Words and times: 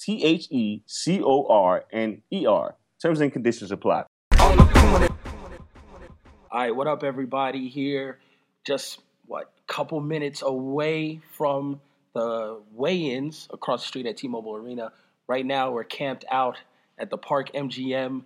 T 0.00 0.24
H 0.24 0.48
E 0.50 0.82
C 0.86 1.20
O 1.22 1.46
R 1.46 1.84
N 1.92 2.22
E 2.32 2.46
R. 2.46 2.74
Terms 3.00 3.20
and 3.20 3.32
conditions 3.32 3.70
apply. 3.72 4.04
All 6.50 6.60
right, 6.60 6.74
what 6.74 6.86
up, 6.86 7.04
everybody? 7.04 7.68
Here, 7.68 8.18
just 8.64 9.00
what 9.26 9.52
couple 9.68 10.00
minutes 10.00 10.42
away 10.42 11.20
from 11.36 11.80
the 12.14 12.58
weigh-ins 12.72 13.48
across 13.52 13.82
the 13.82 13.88
street 13.88 14.06
at 14.06 14.16
T-Mobile 14.16 14.56
Arena. 14.56 14.92
Right 15.26 15.44
now, 15.44 15.70
we're 15.70 15.84
camped 15.84 16.24
out 16.30 16.56
at 16.98 17.10
the 17.10 17.18
Park 17.18 17.52
MGM. 17.52 18.22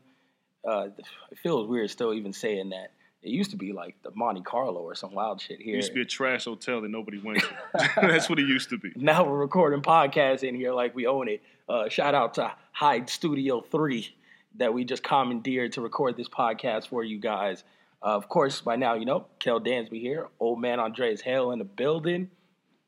Uh, 0.65 0.89
it 1.31 1.39
feels 1.43 1.67
weird 1.67 1.91
still 1.91 2.15
even 2.15 2.33
saying 2.33 2.71
that. 2.71 2.93
It 3.23 3.31
used 3.31 3.53
to 3.53 3.57
be 3.57 3.73
like 3.73 3.95
the 4.03 4.11
Monte 4.15 4.43
Carlo 4.43 4.81
or 4.81 4.95
some 4.97 5.13
wild 5.13 5.41
shit 5.41 5.61
here. 5.61 5.75
It 5.75 5.77
used 5.77 5.89
to 5.89 5.95
be 5.95 6.03
a 6.03 6.05
trash 6.05 6.45
hotel 6.47 6.81
that 6.81 6.91
nobody 6.91 7.19
went 7.19 7.39
to. 7.41 7.49
That's 8.01 8.29
what 8.29 8.39
it 8.39 8.49
used 8.49 8.71
to 8.71 8.79
be. 8.79 8.93
now 8.97 9.25
we're 9.25 9.39
recording 9.39 9.81
podcasts 9.81 10.43
in 10.43 10.55
here 10.55 10.73
like 10.73 10.95
we 10.95 11.07
own 11.07 11.29
it. 11.29 11.43
Uh, 11.69 11.89
shout 11.89 12.15
out 12.15 12.35
to 12.35 12.53
Hyde 12.73 13.09
Studio 13.09 13.61
3 13.61 14.09
that 14.57 14.75
we 14.75 14.85
just 14.85 15.03
commandeered 15.03 15.73
to 15.73 15.81
record 15.81 16.17
this 16.17 16.29
podcast 16.29 16.89
for 16.89 17.05
you 17.05 17.19
guys. 17.19 17.65
Uh, 18.03 18.17
of 18.17 18.29
course, 18.29 18.61
by 18.61 18.75
now, 18.75 18.95
you 18.95 19.05
know, 19.05 19.27
Kel 19.39 19.61
Dansby 19.61 20.01
here. 20.01 20.29
Old 20.41 20.61
man 20.61 20.81
Andreas 20.81 21.21
Hale 21.21 21.53
in 21.53 21.59
the 21.59 21.65
building. 21.65 22.29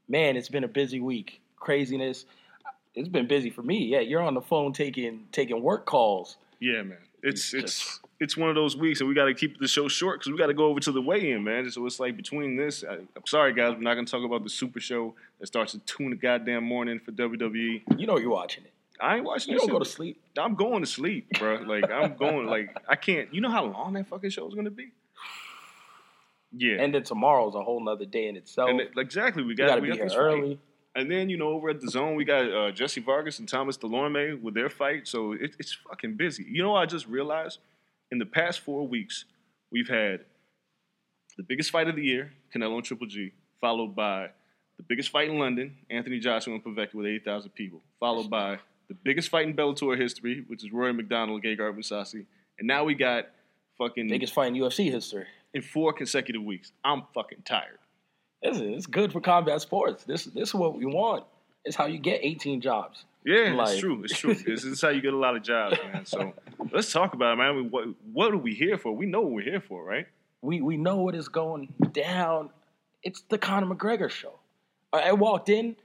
Man, 0.09 0.37
it's 0.37 0.49
been 0.49 0.65
a 0.65 0.69
busy 0.69 1.01
week. 1.01 1.41
Craziness. 1.57 2.27
It's 2.95 3.09
been 3.09 3.27
busy 3.27 3.51
for 3.51 3.63
me. 3.63 3.85
Yeah, 3.87 4.01
you're 4.01 4.23
on 4.23 4.35
the 4.35 4.41
phone 4.41 4.73
taking 4.73 5.27
taking 5.33 5.63
work 5.63 5.87
calls. 5.87 6.37
Yeah, 6.61 6.83
man. 6.83 6.99
It's 7.23 7.55
It's 7.55 7.65
it's 7.65 8.01
it's 8.21 8.37
one 8.37 8.49
of 8.49 8.55
those 8.55 8.77
weeks, 8.77 9.01
and 9.01 9.09
we 9.09 9.15
got 9.15 9.25
to 9.27 9.35
keep 9.35 9.59
the 9.59 9.67
show 9.69 9.89
short 9.89 10.21
because 10.21 10.31
we 10.33 10.39
got 10.39 10.47
to 10.47 10.55
go 10.55 10.67
over 10.67 10.81
to 10.81 10.93
the 10.93 11.03
weigh-in, 11.03 11.43
man. 11.43 11.69
So 11.71 11.85
it's 11.87 11.99
like 12.01 12.17
between 12.17 12.57
this, 12.57 12.85
I, 12.89 12.95
I'm 12.95 13.27
sorry, 13.27 13.53
guys, 13.53 13.75
we're 13.75 13.81
not 13.83 13.95
gonna 13.95 14.07
talk 14.07 14.25
about 14.25 14.45
the 14.45 14.51
Super 14.51 14.81
Show 14.81 15.15
that 15.41 15.47
starts 15.47 15.75
at 15.75 15.85
two 15.87 16.05
in 16.05 16.11
the 16.11 16.17
goddamn 16.17 16.65
morning 16.65 17.01
for 17.01 17.13
WWE. 17.13 17.83
You 17.99 18.07
know 18.07 18.19
you're 18.19 18.31
watching 18.31 18.65
it. 18.65 18.71
I 19.01 19.17
ain't 19.17 19.25
watching. 19.25 19.53
You 19.53 19.59
don't 19.59 19.71
go 19.71 19.79
to 19.81 19.85
sleep. 19.85 20.21
I'm 20.39 20.55
going 20.55 20.81
to 20.81 20.87
sleep, 20.87 21.29
bro. 21.39 21.57
Like 21.67 21.91
I'm 21.91 22.15
going. 22.17 22.47
Like 22.47 22.77
I 22.89 22.95
can't. 22.97 23.35
You 23.35 23.41
know 23.41 23.51
how 23.51 23.65
long 23.65 23.95
that 23.95 24.07
fucking 24.07 24.31
show 24.31 24.47
is 24.49 24.55
gonna 24.55 24.71
be? 24.71 24.93
Yeah. 26.57 26.77
And 26.81 26.95
then 26.95 27.03
tomorrow's 27.03 27.55
a 27.55 27.63
whole 27.63 27.83
nother 27.85 28.05
day 28.05 28.29
in 28.29 28.37
itself. 28.37 28.71
And 28.71 28.81
it- 28.81 28.93
exactly, 28.97 29.43
we 29.43 29.55
got 29.55 29.75
to 29.75 29.81
we 29.81 29.89
be 29.89 29.89
got 29.89 29.97
here 29.97 30.05
this 30.05 30.15
fight. 30.15 30.21
early. 30.21 30.61
And 30.97 31.11
then 31.11 31.29
you 31.29 31.37
know 31.37 31.49
over 31.49 31.71
at 31.71 31.81
the 31.81 31.91
zone 31.91 32.15
we 32.15 32.25
got 32.25 32.49
uh, 32.53 32.71
Jessie 32.71 33.01
Vargas 33.01 33.41
and 33.41 33.49
Thomas 33.49 33.77
Dulorme 33.77 34.41
with 34.41 34.55
their 34.55 34.69
fight. 34.69 35.09
So 35.09 35.33
it, 35.33 35.57
it's 35.59 35.73
fucking 35.89 36.15
busy. 36.15 36.45
You 36.49 36.63
know 36.63 36.71
what 36.73 36.83
I 36.83 36.87
just 36.87 37.09
realized? 37.09 37.59
In 38.15 38.21
the 38.21 38.27
past 38.27 38.61
four 38.61 38.87
weeks, 38.87 39.25
we've 39.73 39.89
had 39.89 40.21
the 41.37 41.43
biggest 41.43 41.73
fight 41.73 41.89
of 41.89 41.97
the 41.97 42.05
year, 42.05 42.33
Canelo 42.55 42.77
and 42.77 42.85
Triple 42.85 43.09
G, 43.09 43.33
followed 43.61 43.97
by 43.97 44.29
the 44.77 44.85
biggest 44.85 45.09
fight 45.09 45.31
in 45.31 45.41
London, 45.41 45.77
Anthony 45.91 46.21
Joshua 46.21 46.55
and 46.55 46.63
Povetkin 46.63 46.95
with 46.95 47.07
8,000 47.07 47.51
people, 47.51 47.83
followed 47.99 48.31
by 48.31 48.61
the 48.87 48.95
biggest 48.95 49.31
fight 49.31 49.49
in 49.49 49.57
Bellator 49.57 49.99
history, 49.99 50.45
which 50.47 50.63
is 50.63 50.71
Rory 50.71 50.93
MacDonald, 50.93 51.43
Gegard 51.43 51.77
Mousasi. 51.77 52.25
And 52.57 52.69
now 52.69 52.85
we 52.85 52.95
got 52.95 53.25
fucking 53.79 54.07
Biggest 54.07 54.33
fight 54.33 54.47
in 54.47 54.55
UFC 54.55 54.93
history. 54.93 55.27
in 55.53 55.63
four 55.63 55.93
consecutive 55.93 56.45
weeks. 56.45 56.71
I'm 56.85 57.03
fucking 57.15 57.43
tired. 57.45 57.81
It's 58.43 58.87
good 58.87 59.13
for 59.13 59.21
combat 59.21 59.61
sports. 59.61 60.05
This 60.05 60.27
this 60.27 60.51
is 60.51 60.55
what 60.55 60.77
we 60.77 60.87
want. 60.87 61.25
It's 61.65 61.77
how 61.77 61.87
you 61.87 61.99
get 61.99 62.21
18 62.23 62.61
jobs. 62.61 63.05
Yeah, 63.25 63.55
Life. 63.55 63.71
it's 63.71 63.81
true. 63.81 64.05
It's 64.05 64.19
true. 64.19 64.35
this 64.35 64.65
is 64.65 64.81
how 64.81 64.91
you 64.91 65.01
get 65.01 65.15
a 65.15 65.19
lot 65.19 65.35
of 65.35 65.43
jobs, 65.43 65.79
man. 65.93 66.05
So 66.05 66.35
let's 66.73 66.93
talk 66.93 67.15
about 67.15 67.33
it, 67.33 67.37
man. 67.37 67.47
I 67.49 67.53
mean, 67.53 67.71
what 67.71 67.87
what 68.13 68.33
are 68.33 68.39
we 68.39 68.55
here 68.55 68.77
for? 68.77 68.93
We 68.93 69.07
know 69.07 69.23
what 69.23 69.33
we're 69.33 69.45
here 69.45 69.63
for, 69.63 69.83
right? 69.83 70.07
We 70.43 70.61
we 70.61 70.77
know 70.77 70.97
what 70.99 71.15
is 71.15 71.29
going 71.29 71.73
down. 71.93 72.51
It's 73.03 73.23
the 73.31 73.39
Conor 73.39 73.75
McGregor 73.75 74.11
show. 74.11 74.35
I 74.93 75.09
I 75.09 75.13
walked 75.13 75.49
in. 75.49 75.77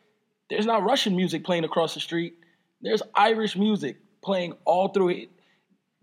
There's 0.50 0.66
not 0.66 0.84
Russian 0.84 1.16
music 1.16 1.46
playing 1.46 1.64
across 1.64 1.94
the 1.94 2.02
street. 2.02 2.36
There's 2.82 3.02
Irish 3.16 3.56
music 3.56 3.98
playing 4.22 4.56
all 4.66 4.90
through 4.90 5.10
it. 5.10 5.30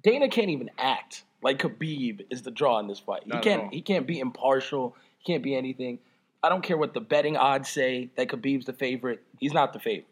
Dana 0.03 0.29
can't 0.29 0.51
even 0.51 0.71
act 0.79 1.25
like 1.43 1.59
Khabib 1.59 2.25
is 2.31 2.43
the 2.43 2.51
draw 2.51 2.79
in 2.79 2.87
this 2.87 3.01
fight. 3.01 3.27
Not 3.27 3.45
he 3.45 3.51
can't. 3.51 3.75
He 3.75 3.83
can't 3.83 4.07
be 4.07 4.21
impartial. 4.21 4.97
He 5.19 5.33
can't 5.33 5.43
be 5.43 5.55
anything. 5.55 5.99
I 6.47 6.49
don't 6.49 6.63
care 6.63 6.77
what 6.77 6.95
the 6.95 7.01
betting 7.01 7.37
odds 7.37 7.69
say 7.69 8.09
that 8.17 8.29
Khabib's 8.29 8.67
the 8.67 8.73
favorite. 8.73 9.21
He's 9.41 9.53
not 9.53 9.73
the 9.73 9.81
favorite. 9.81 10.07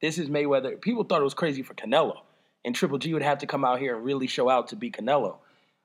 This 0.00 0.16
is 0.16 0.30
Mayweather. 0.30 0.80
People 0.80 1.04
thought 1.04 1.20
it 1.20 1.24
was 1.24 1.34
crazy 1.34 1.62
for 1.62 1.74
Canelo, 1.74 2.20
and 2.64 2.74
Triple 2.74 2.96
G 2.96 3.12
would 3.12 3.20
have 3.20 3.36
to 3.40 3.46
come 3.46 3.66
out 3.66 3.78
here 3.78 3.94
and 3.94 4.02
really 4.02 4.26
show 4.26 4.48
out 4.48 4.68
to 4.68 4.76
beat 4.76 4.96
Canelo. 4.96 5.36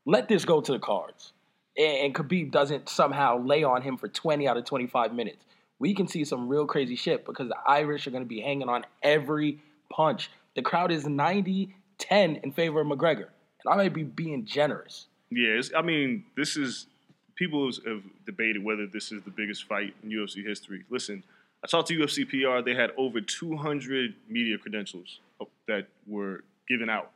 Let 0.05 0.29
this 0.29 0.45
go 0.45 0.61
to 0.61 0.71
the 0.71 0.79
cards, 0.79 1.33
and, 1.77 1.97
and 1.97 2.15
Khabib 2.15 2.49
doesn't 2.49 2.87
somehow 2.87 3.43
lay 3.43 3.65
on 3.65 3.81
him 3.81 3.97
for 3.97 4.07
20 4.07 4.47
out 4.47 4.55
of 4.55 4.63
25 4.63 5.13
minutes. 5.13 5.43
We 5.79 5.93
can 5.93 6.07
see 6.07 6.23
some 6.23 6.47
real 6.47 6.65
crazy 6.65 6.95
shit 6.95 7.25
because 7.25 7.49
the 7.49 7.57
Irish 7.67 8.07
are 8.07 8.11
going 8.11 8.23
to 8.23 8.29
be 8.29 8.39
hanging 8.39 8.69
on 8.69 8.85
every 9.01 9.59
punch. 9.89 10.31
The 10.55 10.61
crowd 10.61 10.93
is 10.93 11.05
90 11.05 11.75
10 11.97 12.37
in 12.37 12.53
favor 12.53 12.79
of 12.79 12.87
McGregor, 12.87 13.27
and 13.65 13.73
I 13.73 13.75
might 13.75 13.93
be 13.93 14.03
being 14.03 14.45
generous. 14.45 15.07
Yeah, 15.29 15.49
it's, 15.49 15.71
I 15.75 15.81
mean, 15.81 16.23
this 16.37 16.55
is 16.55 16.87
people 17.35 17.71
have 17.85 18.03
debated 18.25 18.63
whether 18.63 18.87
this 18.87 19.11
is 19.11 19.23
the 19.23 19.31
biggest 19.31 19.65
fight 19.65 19.93
in 20.03 20.09
UFC 20.09 20.45
history. 20.45 20.83
Listen, 20.89 21.23
I 21.63 21.67
talked 21.67 21.87
to 21.87 21.97
UFC 21.97 22.27
PR. 22.27 22.63
They 22.63 22.75
had 22.75 22.91
over 22.97 23.21
200 23.21 24.15
media 24.27 24.57
credentials 24.57 25.19
that 25.67 25.87
were 26.07 26.43
given 26.67 26.89
out, 26.89 27.11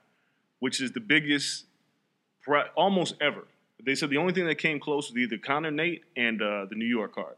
which 0.59 0.81
is 0.81 0.91
the 0.91 0.99
biggest 0.99 1.65
almost 2.75 3.15
ever. 3.19 3.43
They 3.83 3.95
said 3.95 4.09
the 4.09 4.17
only 4.17 4.33
thing 4.33 4.45
that 4.47 4.57
came 4.57 4.79
close 4.79 5.09
was 5.09 5.17
either 5.17 5.37
Conor 5.37 5.71
Nate 5.71 6.03
and 6.15 6.41
uh, 6.41 6.65
the 6.69 6.75
New 6.75 6.85
York 6.85 7.13
card. 7.13 7.35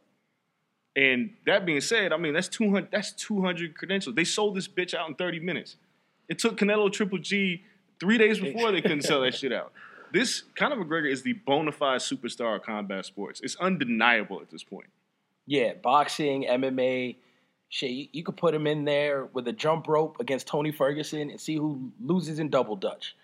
And 0.95 1.31
that 1.45 1.65
being 1.65 1.81
said, 1.81 2.13
I 2.13 2.17
mean 2.17 2.33
that's 2.33 2.47
200 2.47 2.89
that's 2.91 3.11
200 3.13 3.75
credentials. 3.75 4.15
They 4.15 4.23
sold 4.23 4.55
this 4.55 4.67
bitch 4.67 4.93
out 4.93 5.09
in 5.09 5.15
30 5.15 5.39
minutes. 5.39 5.77
It 6.27 6.39
took 6.39 6.57
Canelo 6.57 6.91
Triple 6.91 7.17
G 7.17 7.63
three 7.99 8.17
days 8.17 8.39
before 8.39 8.71
they 8.71 8.81
couldn't 8.81 9.03
sell 9.03 9.21
that 9.21 9.35
shit 9.35 9.51
out. 9.51 9.71
This 10.11 10.44
Conor 10.56 10.83
McGregor 10.83 11.11
is 11.11 11.23
the 11.23 11.33
bona 11.33 11.71
fide 11.71 12.01
superstar 12.01 12.56
of 12.56 12.63
combat 12.63 13.06
sports. 13.06 13.41
It's 13.41 13.56
undeniable 13.57 14.41
at 14.41 14.50
this 14.50 14.63
point. 14.63 14.88
Yeah, 15.45 15.73
boxing, 15.81 16.45
MMA, 16.50 17.15
shit. 17.69 17.91
You, 17.91 18.07
you 18.11 18.23
could 18.23 18.38
put 18.38 18.53
him 18.53 18.67
in 18.67 18.85
there 18.85 19.25
with 19.25 19.47
a 19.47 19.53
jump 19.53 19.88
rope 19.88 20.17
against 20.19 20.47
Tony 20.47 20.71
Ferguson 20.71 21.29
and 21.29 21.39
see 21.39 21.56
who 21.56 21.91
loses 22.01 22.39
in 22.39 22.50
double 22.50 22.75
dutch. 22.75 23.15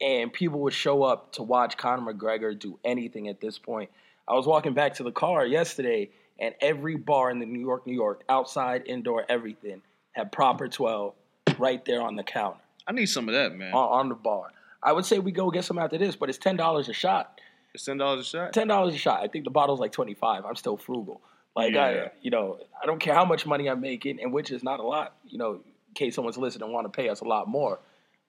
And 0.00 0.32
people 0.32 0.60
would 0.60 0.74
show 0.74 1.02
up 1.02 1.32
to 1.32 1.42
watch 1.42 1.76
Conor 1.76 2.12
McGregor 2.12 2.58
do 2.58 2.78
anything 2.84 3.28
at 3.28 3.40
this 3.40 3.58
point. 3.58 3.90
I 4.28 4.34
was 4.34 4.46
walking 4.46 4.74
back 4.74 4.94
to 4.94 5.02
the 5.02 5.12
car 5.12 5.46
yesterday, 5.46 6.10
and 6.38 6.54
every 6.60 6.96
bar 6.96 7.30
in 7.30 7.38
the 7.38 7.46
New 7.46 7.60
York, 7.60 7.86
New 7.86 7.94
York, 7.94 8.24
outside, 8.28 8.82
indoor, 8.86 9.24
everything, 9.28 9.82
had 10.12 10.32
proper 10.32 10.68
12 10.68 11.14
right 11.58 11.82
there 11.84 12.02
on 12.02 12.16
the 12.16 12.22
counter, 12.22 12.60
I 12.86 12.92
need 12.92 13.06
some 13.06 13.28
of 13.28 13.34
that, 13.34 13.54
man. 13.54 13.72
on, 13.72 14.00
on 14.00 14.08
the 14.08 14.14
bar. 14.14 14.52
I 14.86 14.92
would 14.92 15.04
say 15.04 15.18
we 15.18 15.32
go 15.32 15.50
get 15.50 15.64
some 15.64 15.78
after 15.78 15.98
this, 15.98 16.16
but 16.16 16.30
it's 16.30 16.38
$10 16.38 16.88
a 16.88 16.92
shot. 16.94 17.40
It's 17.74 17.84
ten 17.84 17.98
dollars 17.98 18.20
a 18.20 18.24
shot. 18.24 18.52
ten 18.54 18.68
dollars 18.68 18.94
a 18.94 18.98
shot. 18.98 19.22
I 19.22 19.28
think 19.28 19.44
the 19.44 19.50
bottle's 19.50 19.80
like 19.80 19.92
twenty 19.92 20.14
five. 20.14 20.46
I'm 20.46 20.56
still 20.56 20.78
frugal. 20.78 21.20
Like 21.54 21.74
I, 21.76 21.94
Yeah. 21.94 22.08
you 22.22 22.30
know, 22.30 22.58
I 22.82 22.86
don't 22.86 22.98
care 23.00 23.12
how 23.12 23.26
much 23.26 23.44
money 23.44 23.68
I'm 23.68 23.82
making, 23.82 24.18
and 24.22 24.32
which 24.32 24.50
is 24.50 24.62
not 24.62 24.80
a 24.80 24.82
lot. 24.82 25.14
You 25.28 25.36
know, 25.36 25.52
in 25.88 25.94
case 25.94 26.14
someone's 26.14 26.38
listening 26.38 26.64
and 26.64 26.72
want 26.72 26.86
to 26.90 26.96
pay 26.96 27.10
us 27.10 27.20
a 27.20 27.24
lot 27.26 27.48
more. 27.48 27.78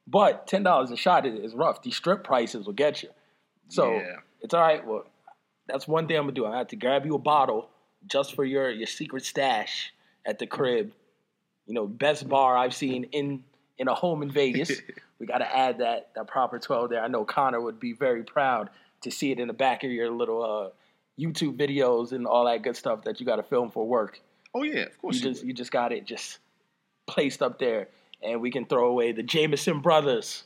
But 0.05 0.47
ten 0.47 0.63
dollars 0.63 0.91
a 0.91 0.97
shot 0.97 1.25
is, 1.25 1.39
is 1.39 1.53
rough. 1.55 1.81
These 1.81 1.95
strip 1.95 2.25
prices 2.25 2.65
will 2.65 2.73
get 2.73 3.03
you. 3.03 3.09
So 3.69 3.93
Yeah. 3.93 4.15
it's 4.41 4.53
all 4.53 4.59
right. 4.61 4.85
Well, 4.85 5.05
that's 5.67 5.87
one 5.87 6.07
thing 6.07 6.17
I'm 6.17 6.23
gonna 6.23 6.33
do. 6.33 6.45
I 6.45 6.57
have 6.57 6.67
to 6.69 6.75
grab 6.75 7.05
you 7.05 7.15
a 7.15 7.19
bottle 7.19 7.69
just 8.05 8.35
for 8.35 8.43
your 8.43 8.69
your 8.69 8.87
secret 8.87 9.23
stash 9.23 9.93
at 10.25 10.39
the 10.39 10.47
crib. 10.47 10.91
You 11.67 11.73
know, 11.73 11.87
best 11.87 12.27
bar 12.27 12.57
I've 12.57 12.75
seen 12.75 13.05
in 13.13 13.45
in 13.77 13.87
a 13.87 13.93
home 13.93 14.21
in 14.21 14.31
Vegas. 14.31 14.71
we 15.19 15.25
got 15.25 15.39
to 15.39 15.57
add 15.57 15.79
that 15.79 16.09
that 16.15 16.27
proper 16.27 16.59
twelve 16.59 16.89
there. 16.89 17.01
I 17.01 17.07
know 17.07 17.25
Conor 17.25 17.61
would 17.61 17.79
be 17.79 17.93
very 17.93 18.23
proud 18.23 18.69
to 19.01 19.11
see 19.11 19.31
it 19.31 19.39
in 19.39 19.47
the 19.47 19.53
back 19.53 19.83
of 19.83 19.91
your 19.91 20.09
little 20.11 20.43
uh, 20.43 21.21
YouTube 21.21 21.57
videos 21.57 22.11
and 22.11 22.25
all 22.25 22.45
that 22.45 22.63
good 22.63 22.75
stuff 22.75 23.03
that 23.03 23.19
you 23.19 23.25
got 23.25 23.37
to 23.37 23.43
film 23.43 23.71
for 23.71 23.87
work. 23.87 24.19
Oh 24.53 24.63
yeah, 24.63 24.81
of 24.81 24.97
course. 24.99 25.15
You 25.15 25.21
you 25.21 25.29
just 25.29 25.41
would. 25.41 25.47
you 25.47 25.53
just 25.53 25.71
got 25.71 25.91
it 25.91 26.05
just 26.05 26.39
placed 27.05 27.41
up 27.41 27.59
there, 27.59 27.87
and 28.21 28.41
we 28.41 28.51
can 28.51 28.65
throw 28.65 28.87
away 28.87 29.11
the 29.11 29.23
Jameson 29.23 29.81
brothers. 29.81 30.43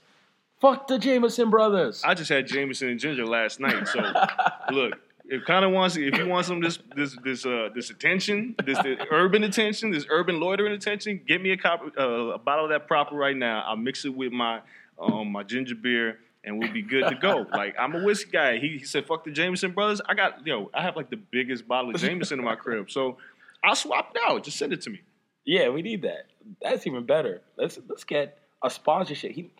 Fuck 0.59 0.87
the 0.87 0.99
Jameson 0.99 1.49
brothers. 1.49 2.03
I 2.05 2.13
just 2.13 2.29
had 2.29 2.45
Jameson 2.45 2.89
and 2.89 2.99
Ginger 2.99 3.25
last 3.25 3.59
night. 3.59 3.87
So 3.87 3.99
look, 4.71 4.93
if 5.31 5.45
Conor 5.45 5.69
wants, 5.69 5.95
if 5.95 6.13
he 6.13 6.23
wants 6.23 6.49
some 6.49 6.57
of 6.57 6.63
this 6.63 6.77
this 6.93 7.17
this 7.23 7.45
uh 7.45 7.69
this 7.73 7.89
attention, 7.89 8.53
this, 8.65 8.77
this 8.83 8.99
urban 9.09 9.43
attention, 9.45 9.89
this 9.89 10.05
urban 10.09 10.41
loitering 10.41 10.73
attention, 10.73 11.21
get 11.25 11.41
me 11.41 11.51
a 11.51 11.57
cop, 11.57 11.81
uh, 11.97 12.03
a 12.03 12.37
bottle 12.37 12.65
of 12.65 12.71
that 12.71 12.85
proper 12.85 13.15
right 13.15 13.35
now. 13.35 13.63
I'll 13.65 13.77
mix 13.77 14.03
it 14.03 14.13
with 14.13 14.33
my 14.33 14.59
um 14.99 15.31
my 15.31 15.43
ginger 15.43 15.75
beer. 15.75 16.19
And 16.43 16.57
we'll 16.57 16.73
be 16.73 16.81
good 16.81 17.07
to 17.07 17.13
go. 17.15 17.45
Like 17.53 17.75
I'm 17.79 17.95
a 17.95 18.03
whiskey 18.03 18.31
guy. 18.31 18.57
He, 18.57 18.79
he 18.79 18.83
said, 18.83 19.05
"Fuck 19.05 19.23
the 19.23 19.31
Jameson 19.31 19.71
brothers." 19.71 20.01
I 20.09 20.15
got 20.15 20.45
yo. 20.45 20.69
I 20.73 20.81
have 20.81 20.95
like 20.95 21.09
the 21.11 21.17
biggest 21.17 21.67
bottle 21.67 21.91
of 21.91 22.01
Jameson 22.01 22.39
in 22.39 22.45
my 22.45 22.55
crib. 22.55 22.89
So 22.89 23.17
I'll 23.63 23.75
swap 23.75 24.11
it 24.15 24.21
out. 24.27 24.43
Just 24.43 24.57
send 24.57 24.73
it 24.73 24.81
to 24.81 24.89
me. 24.89 25.01
Yeah, 25.45 25.69
we 25.69 25.83
need 25.83 26.01
that. 26.01 26.25
That's 26.61 26.87
even 26.87 27.05
better. 27.05 27.41
Let's 27.57 27.77
let's 27.87 28.03
get 28.03 28.39
a 28.63 28.71
sponsorship. 28.71 29.31
He, 29.33 29.51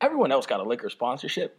everyone 0.00 0.32
else 0.32 0.44
got 0.46 0.58
a 0.58 0.64
liquor 0.64 0.90
sponsorship. 0.90 1.56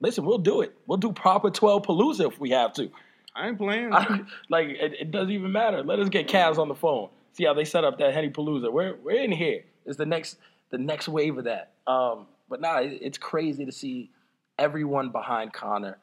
Listen, 0.00 0.24
we'll 0.24 0.38
do 0.38 0.60
it. 0.62 0.74
We'll 0.86 0.98
do 0.98 1.12
proper 1.12 1.50
twelve 1.50 1.82
palooza 1.82 2.28
if 2.28 2.38
we 2.38 2.50
have 2.50 2.72
to. 2.74 2.90
I 3.34 3.48
ain't 3.48 3.58
playing. 3.58 3.90
like 4.48 4.68
it, 4.68 4.94
it 5.00 5.10
doesn't 5.10 5.30
even 5.30 5.52
matter. 5.52 5.82
Let 5.82 5.98
us 5.98 6.08
get 6.08 6.28
Cavs 6.28 6.58
on 6.58 6.68
the 6.68 6.74
phone. 6.74 7.08
See 7.32 7.44
how 7.44 7.54
they 7.54 7.64
set 7.64 7.84
up 7.84 7.98
that 7.98 8.14
Henny 8.14 8.30
Palooza. 8.30 8.72
We're 8.72 8.96
we're 8.96 9.22
in 9.22 9.32
here. 9.32 9.64
It's 9.86 9.96
the 9.96 10.06
next 10.06 10.38
the 10.70 10.78
next 10.78 11.08
wave 11.08 11.38
of 11.38 11.44
that. 11.44 11.72
Um, 11.86 12.26
but 12.48 12.60
nah, 12.60 12.78
it, 12.78 12.98
it's 13.00 13.18
crazy 13.18 13.64
to 13.64 13.72
see 13.72 14.10
everyone 14.58 15.10
behind 15.10 15.52
Conor. 15.52 15.98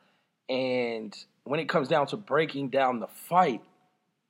And 0.49 1.15
when 1.43 1.59
it 1.59 1.69
comes 1.69 1.87
down 1.87 2.07
to 2.07 2.17
breaking 2.17 2.69
down 2.69 2.99
the 2.99 3.07
fight, 3.07 3.61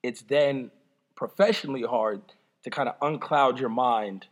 it's 0.03 0.21
then 0.23 0.71
professionally 1.15 1.83
hard 1.83 2.21
to 2.63 2.69
kind 2.69 2.89
of 2.89 2.95
uncloud 3.01 3.59
your 3.59 3.69
mind 3.69 4.27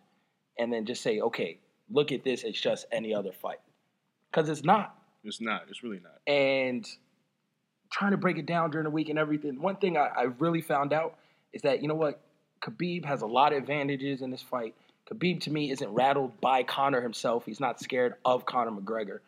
and 0.57 0.71
then 0.71 0.85
just 0.85 1.01
say, 1.01 1.19
okay, 1.19 1.59
look 1.89 2.11
at 2.11 2.23
this. 2.23 2.43
It's 2.43 2.59
just 2.59 2.85
any 2.91 3.13
other 3.13 3.31
fight. 3.31 3.59
Because 4.31 4.49
it's 4.49 4.63
not 4.63 4.95
it's 5.23 5.41
not. 5.41 5.63
It's 5.69 5.83
really 5.83 5.99
not. 5.99 6.19
and 6.27 6.87
trying 7.91 8.11
to 8.11 8.17
break 8.17 8.37
it 8.37 8.47
down 8.47 8.71
during 8.71 8.85
the 8.85 8.89
week 8.89 9.09
and 9.09 9.19
everything. 9.19 9.61
One 9.61 9.75
thing 9.75 9.97
I, 9.97 10.07
I 10.07 10.23
really 10.39 10.61
found 10.61 10.93
out 10.93 11.15
is 11.53 11.61
that 11.61 11.81
you 11.81 11.87
know 11.87 11.95
what, 11.95 12.19
Khabib 12.61 13.05
has 13.05 13.21
a 13.21 13.27
lot 13.27 13.53
of 13.53 13.59
advantages 13.59 14.21
in 14.21 14.31
this 14.31 14.41
fight. 14.41 14.73
Khabib 15.11 15.41
to 15.41 15.51
me 15.51 15.69
isn't 15.71 15.89
rattled 15.93 16.39
by 16.41 16.63
Conor 16.63 17.01
himself. 17.01 17.45
He's 17.45 17.59
not 17.59 17.79
scared 17.79 18.15
of 18.25 18.45
Conor 18.45 18.71
McGregor, 18.71 19.19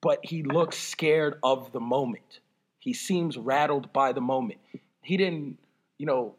but 0.00 0.20
he 0.22 0.42
looks 0.42 0.78
scared 0.78 1.34
of 1.42 1.72
the 1.72 1.80
moment. 1.80 2.40
He 2.78 2.94
seems 2.94 3.36
rattled 3.36 3.92
by 3.92 4.12
the 4.12 4.20
moment. 4.22 4.60
He 5.02 5.16
didn't, 5.16 5.58
you 5.98 6.06
know, 6.06 6.34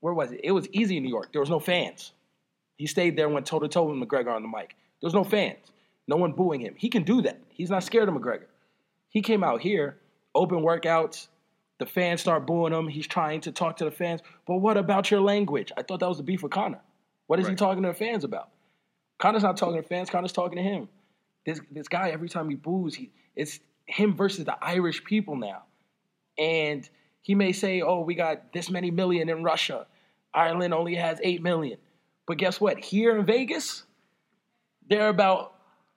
where 0.00 0.12
was 0.12 0.32
it? 0.32 0.40
It 0.42 0.50
was 0.50 0.68
easy 0.72 0.96
in 0.96 1.04
New 1.04 1.08
York. 1.08 1.32
There 1.32 1.40
was 1.40 1.48
no 1.48 1.60
fans. 1.60 2.12
He 2.76 2.86
stayed 2.86 3.16
there 3.16 3.26
and 3.26 3.34
went 3.34 3.46
toe 3.46 3.60
to 3.60 3.68
toe 3.68 3.84
with 3.84 3.96
McGregor 3.96 4.34
on 4.34 4.42
the 4.42 4.48
mic. 4.48 4.74
There 5.00 5.06
was 5.06 5.14
no 5.14 5.24
fans. 5.24 5.58
No 6.08 6.16
one 6.16 6.32
booing 6.32 6.60
him. 6.60 6.74
He 6.76 6.88
can 6.88 7.04
do 7.04 7.22
that. 7.22 7.40
He's 7.48 7.70
not 7.70 7.84
scared 7.84 8.08
of 8.08 8.14
McGregor. 8.14 8.46
He 9.08 9.22
came 9.22 9.44
out 9.44 9.60
here, 9.60 9.98
open 10.34 10.58
workouts. 10.58 11.28
The 11.78 11.86
fans 11.86 12.20
start 12.20 12.46
booing 12.46 12.72
him. 12.72 12.88
He's 12.88 13.06
trying 13.06 13.40
to 13.42 13.52
talk 13.52 13.76
to 13.78 13.84
the 13.84 13.90
fans. 13.90 14.20
But 14.46 14.56
what 14.56 14.76
about 14.76 15.10
your 15.10 15.20
language? 15.20 15.72
I 15.76 15.82
thought 15.82 16.00
that 16.00 16.08
was 16.08 16.18
the 16.18 16.22
beef 16.22 16.42
with 16.42 16.52
Conor. 16.52 16.80
What 17.26 17.40
is 17.40 17.48
he 17.48 17.54
talking 17.54 17.82
to 17.82 17.88
the 17.88 17.94
fans 17.94 18.24
about? 18.24 18.50
Conor's 19.18 19.42
not 19.42 19.56
talking 19.56 19.80
to 19.80 19.88
fans. 19.88 20.10
Conor's 20.10 20.32
talking 20.32 20.56
to 20.56 20.62
him. 20.62 20.88
This 21.46 21.60
this 21.70 21.88
guy 21.88 22.10
every 22.10 22.28
time 22.28 22.48
he 22.48 22.56
boos, 22.56 22.94
he 22.94 23.10
it's 23.34 23.58
him 23.86 24.16
versus 24.16 24.44
the 24.44 24.56
Irish 24.62 25.02
people 25.04 25.36
now. 25.36 25.62
And 26.38 26.88
he 27.20 27.34
may 27.34 27.52
say, 27.52 27.82
"Oh, 27.82 28.00
we 28.00 28.14
got 28.14 28.52
this 28.52 28.70
many 28.70 28.90
million 28.90 29.28
in 29.28 29.42
Russia. 29.42 29.86
Ireland 30.34 30.74
only 30.74 30.94
has 30.96 31.20
eight 31.22 31.42
million. 31.42 31.78
But 32.26 32.38
guess 32.38 32.60
what? 32.60 32.78
Here 32.78 33.16
in 33.16 33.24
Vegas, 33.24 33.84
there 34.88 35.02
are 35.02 35.08
about 35.08 35.51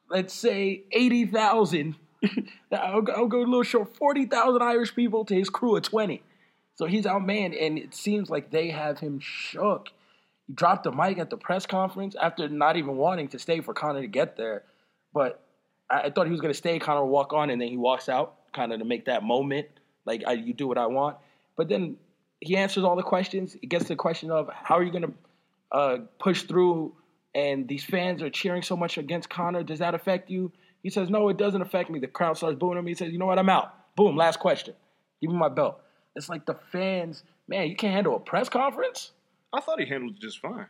let's 0.10 0.34
say 0.34 0.84
eighty 0.92 1.26
thousand. 1.26 1.96
I'll, 2.72 3.02
go- 3.02 3.14
I'll 3.14 3.28
go 3.28 3.40
a 3.40 3.46
little 3.46 3.64
short. 3.64 3.96
Forty 3.98 4.26
thousand 4.26 4.62
Irish 4.62 4.96
people 4.96 5.26
to 5.26 5.36
his 5.36 5.50
crew 5.50 5.76
of 5.76 5.84
twenty. 5.84 6.24
So 6.76 6.86
he's 6.86 7.06
outmanned, 7.06 7.56
and 7.60 7.78
it 7.78 7.96
seems 7.96 8.30
like 8.30 8.52
they 8.52 8.70
have 8.70 9.00
him 9.00 9.20
shook. 9.22 9.90
He 10.48 10.54
dropped 10.54 10.84
the 10.84 10.92
mic 10.92 11.18
at 11.18 11.30
the 11.30 11.38
press 11.38 11.66
conference 11.66 12.16
after 12.22 12.50
not 12.50 12.76
even 12.76 12.98
wanting 12.98 13.30
to 13.30 13.40
stay 13.40 13.62
for 13.62 13.74
Conor 13.74 14.02
to 14.02 14.08
get 14.08 14.36
there. 14.36 14.64
But 15.14 15.42
I, 15.90 16.02
I 16.02 16.10
thought 16.10 16.26
he 16.26 16.32
was 16.32 16.42
going 16.42 16.54
to 16.54 16.58
stay. 16.58 16.78
Conor 16.80 17.06
walk 17.06 17.34
on, 17.34 17.50
and 17.50 17.62
then 17.62 17.70
he 17.70 17.78
walks 17.78 18.10
out, 18.10 18.36
kind 18.54 18.74
of 18.74 18.80
to 18.80 18.86
make 18.86 19.06
that 19.06 19.24
moment, 19.24 19.68
like 20.06 20.24
I, 20.28 20.34
you 20.34 20.54
do 20.54 20.68
what 20.68 20.78
I 20.78 20.88
want. 20.88 21.18
But 21.56 21.70
then 21.70 21.96
he 22.42 22.58
answers 22.58 22.84
all 22.84 22.96
the 22.96 23.04
questions. 23.04 23.56
It 23.62 23.68
gets 23.68 23.86
to 23.86 23.90
the 23.90 23.96
question 23.96 24.30
of 24.30 24.50
how 24.54 24.76
are 24.76 24.84
you 24.84 24.92
going 24.92 25.04
to 25.04 25.14
uh, 25.72 25.98
push 26.20 26.44
through, 26.44 26.94
and 27.36 27.68
these 27.68 27.84
fans 27.84 28.24
are 28.24 28.30
cheering 28.32 28.64
so 28.64 28.76
much 28.76 28.98
against 28.98 29.30
Conor. 29.30 29.62
Does 29.64 29.80
that 29.80 29.94
affect 29.94 30.30
you? 30.32 30.52
He 30.82 30.90
says, 30.90 31.10
no, 31.10 31.30
it 31.30 31.38
doesn't 31.38 31.62
affect 31.62 31.90
me. 31.90 32.00
The 32.00 32.08
crowd 32.08 32.38
starts 32.38 32.58
booing 32.58 32.78
him. 32.78 32.88
He 32.88 32.94
says, 32.96 33.12
you 33.12 33.18
know 33.20 33.26
what? 33.28 33.38
I'm 33.38 33.50
out. 33.50 33.74
Boom, 33.96 34.16
last 34.16 34.40
question. 34.40 34.74
Give 35.22 35.30
me 35.32 35.38
my 35.38 35.50
belt. 35.50 35.82
It's 36.16 36.30
like 36.30 36.46
the 36.46 36.56
fans, 36.72 37.24
man, 37.48 37.68
you 37.68 37.76
can't 37.76 37.94
handle 37.94 38.16
a 38.16 38.20
press 38.20 38.48
conference? 38.50 39.12
I 39.52 39.60
thought 39.62 39.80
he 39.80 39.86
handled 39.86 40.16
it 40.16 40.22
just 40.22 40.40
fine. 40.40 40.68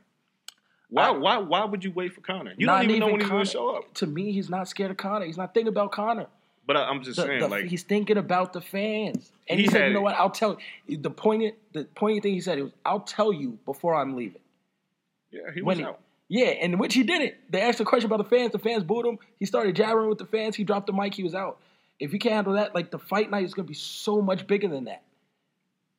Why? 0.89 1.07
I- 1.09 1.11
why? 1.11 1.37
Why 1.37 1.65
would 1.65 1.83
you 1.83 1.91
wait 1.91 2.13
for 2.13 2.21
Conor? 2.21 2.53
You 2.57 2.65
don't 2.67 2.83
even 2.83 2.99
know 2.99 3.07
when 3.07 3.19
he's 3.19 3.29
going 3.29 3.45
to 3.45 3.49
show 3.51 3.75
up. 3.77 3.93
To 3.95 4.07
me, 4.07 4.31
he's 4.31 4.49
not 4.49 4.67
scared 4.67 4.91
of 4.91 4.97
Conor. 4.97 5.25
He's 5.25 5.37
not 5.37 5.53
thinking 5.53 5.67
about 5.69 5.91
Conor. 5.91 6.27
But 6.67 6.77
I, 6.77 6.83
I'm 6.85 7.03
just 7.03 7.17
The- 7.17 7.23
saying, 7.23 7.39
the- 7.41 7.47
like, 7.47 7.65
he's 7.65 7.83
thinking 7.83 8.17
about 8.17 8.53
the 8.53 8.61
fans. 8.61 9.31
And 9.49 9.59
he, 9.59 9.65
He 9.65 9.71
said, 9.71 9.87
you 9.89 9.93
know 9.93 10.01
what? 10.01 10.15
I'll 10.15 10.29
tell 10.31 10.57
you. 10.87 10.97
The 10.97 11.09
poignant, 11.11 11.55
the 11.73 11.85
poignant 11.95 12.23
thing 12.23 12.33
he 12.33 12.41
said 12.41 12.59
was, 12.61 12.71
I'll 12.85 13.01
tell 13.01 13.33
you 13.33 13.59
before 13.65 13.95
I'm 13.95 14.15
leaving. 14.15 14.41
yeah, 15.31 15.41
he 15.53 15.61
when 15.61 15.77
was 15.77 15.79
he- 15.79 15.83
out. 15.85 15.99
Yeah, 16.27 16.47
and 16.47 16.79
which 16.79 16.93
he 16.93 17.03
didn't. 17.03 17.35
They 17.49 17.61
asked 17.61 17.79
a 17.79 17.85
question 17.85 18.07
about 18.11 18.17
the 18.27 18.35
fans. 18.35 18.51
The 18.51 18.59
fans 18.59 18.83
booed 18.83 19.05
him. 19.05 19.19
He 19.39 19.45
started 19.45 19.75
jabbering 19.75 20.09
with 20.09 20.17
the 20.17 20.25
fans. 20.25 20.55
He 20.55 20.63
dropped 20.63 20.87
the 20.87 20.93
mic. 20.93 21.13
He 21.13 21.23
was 21.23 21.35
out. 21.35 21.59
If 21.99 22.13
you 22.13 22.19
can't 22.19 22.33
handle 22.35 22.53
that, 22.53 22.73
like 22.75 22.89
the 22.91 22.99
fight 22.99 23.29
night 23.29 23.43
is 23.45 23.53
going 23.53 23.65
to 23.65 23.69
be 23.69 23.75
so 23.75 24.21
much 24.21 24.47
bigger 24.47 24.67
than 24.67 24.85
that. 24.85 25.03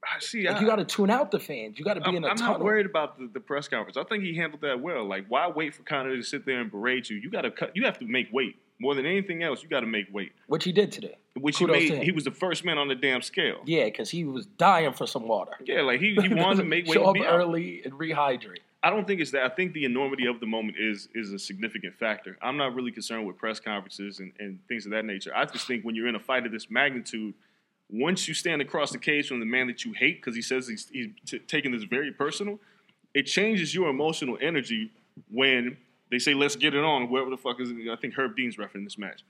I 0.04 0.20
see. 0.20 0.46
Like 0.46 0.56
I, 0.56 0.60
you 0.60 0.66
got 0.66 0.76
to 0.76 0.84
tune 0.84 1.10
out 1.10 1.30
the 1.30 1.40
fans. 1.40 1.78
You 1.78 1.84
got 1.84 1.94
to 1.94 2.00
be 2.00 2.08
I'm, 2.10 2.16
in 2.16 2.24
a 2.24 2.28
I'm 2.28 2.36
tunnel. 2.36 2.54
not 2.54 2.64
worried 2.64 2.86
about 2.86 3.18
the, 3.18 3.28
the 3.32 3.40
press 3.40 3.66
conference. 3.68 3.96
I 3.96 4.04
think 4.04 4.22
he 4.22 4.36
handled 4.36 4.62
that 4.62 4.80
well. 4.80 5.04
Like, 5.04 5.26
why 5.28 5.48
wait 5.48 5.74
for 5.74 5.82
Conor 5.84 6.14
to 6.16 6.22
sit 6.22 6.44
there 6.46 6.60
and 6.60 6.70
berate 6.70 7.08
you? 7.10 7.16
You 7.16 7.30
got 7.30 7.42
to 7.42 7.50
cut. 7.50 7.74
You 7.74 7.84
have 7.86 7.98
to 8.00 8.04
make 8.06 8.32
weight 8.32 8.56
more 8.78 8.94
than 8.94 9.06
anything 9.06 9.42
else. 9.42 9.62
You 9.62 9.68
got 9.68 9.80
to 9.80 9.86
make 9.86 10.06
weight, 10.12 10.32
Which 10.48 10.64
he 10.64 10.70
did 10.72 10.92
today. 10.92 11.16
which 11.40 11.58
he 11.58 11.64
Kudos 11.66 11.82
to 11.82 11.88
made. 11.90 11.98
him. 11.98 12.04
He 12.04 12.12
was 12.12 12.24
the 12.24 12.30
first 12.30 12.64
man 12.64 12.78
on 12.78 12.88
the 12.88 12.94
damn 12.94 13.22
scale. 13.22 13.60
Yeah, 13.64 13.84
because 13.86 14.10
he 14.10 14.24
was 14.24 14.44
dying 14.46 14.92
for 14.92 15.06
some 15.06 15.26
water. 15.26 15.52
Yeah, 15.64 15.80
like 15.82 16.00
he, 16.00 16.14
he 16.14 16.34
wanted 16.34 16.58
to 16.58 16.64
make 16.64 16.84
weight. 16.86 16.94
Show 16.94 17.04
up 17.06 17.14
be 17.14 17.24
out. 17.24 17.34
early 17.34 17.82
and 17.84 17.94
rehydrate. 17.94 18.58
I 18.86 18.90
don't 18.90 19.04
think 19.04 19.20
it's 19.20 19.32
that. 19.32 19.42
I 19.42 19.48
think 19.48 19.72
the 19.72 19.84
enormity 19.84 20.26
of 20.26 20.38
the 20.38 20.46
moment 20.46 20.76
is 20.78 21.08
is 21.12 21.32
a 21.32 21.40
significant 21.40 21.96
factor. 21.96 22.38
I'm 22.40 22.56
not 22.56 22.72
really 22.72 22.92
concerned 22.92 23.26
with 23.26 23.36
press 23.36 23.58
conferences 23.58 24.20
and, 24.20 24.32
and 24.38 24.60
things 24.68 24.86
of 24.86 24.92
that 24.92 25.04
nature. 25.04 25.32
I 25.34 25.44
just 25.44 25.66
think 25.66 25.84
when 25.84 25.96
you're 25.96 26.06
in 26.06 26.14
a 26.14 26.20
fight 26.20 26.46
of 26.46 26.52
this 26.52 26.70
magnitude, 26.70 27.34
once 27.90 28.28
you 28.28 28.34
stand 28.34 28.62
across 28.62 28.92
the 28.92 28.98
cage 28.98 29.26
from 29.26 29.40
the 29.40 29.44
man 29.44 29.66
that 29.66 29.84
you 29.84 29.92
hate 29.92 30.22
because 30.22 30.36
he 30.36 30.42
says 30.42 30.68
he's, 30.68 30.88
he's 30.92 31.08
t- 31.26 31.40
taking 31.40 31.72
this 31.72 31.82
very 31.82 32.12
personal, 32.12 32.60
it 33.12 33.24
changes 33.24 33.74
your 33.74 33.88
emotional 33.88 34.38
energy 34.40 34.92
when 35.32 35.76
they 36.12 36.20
say 36.20 36.32
let's 36.32 36.54
get 36.54 36.72
it 36.72 36.84
on. 36.84 37.08
Whoever 37.08 37.30
the 37.30 37.36
fuck 37.36 37.60
is, 37.60 37.72
I 37.90 37.96
think 37.96 38.14
Herb 38.14 38.36
Dean's 38.36 38.56
referencing 38.56 38.84
this 38.84 38.98
match. 38.98 39.24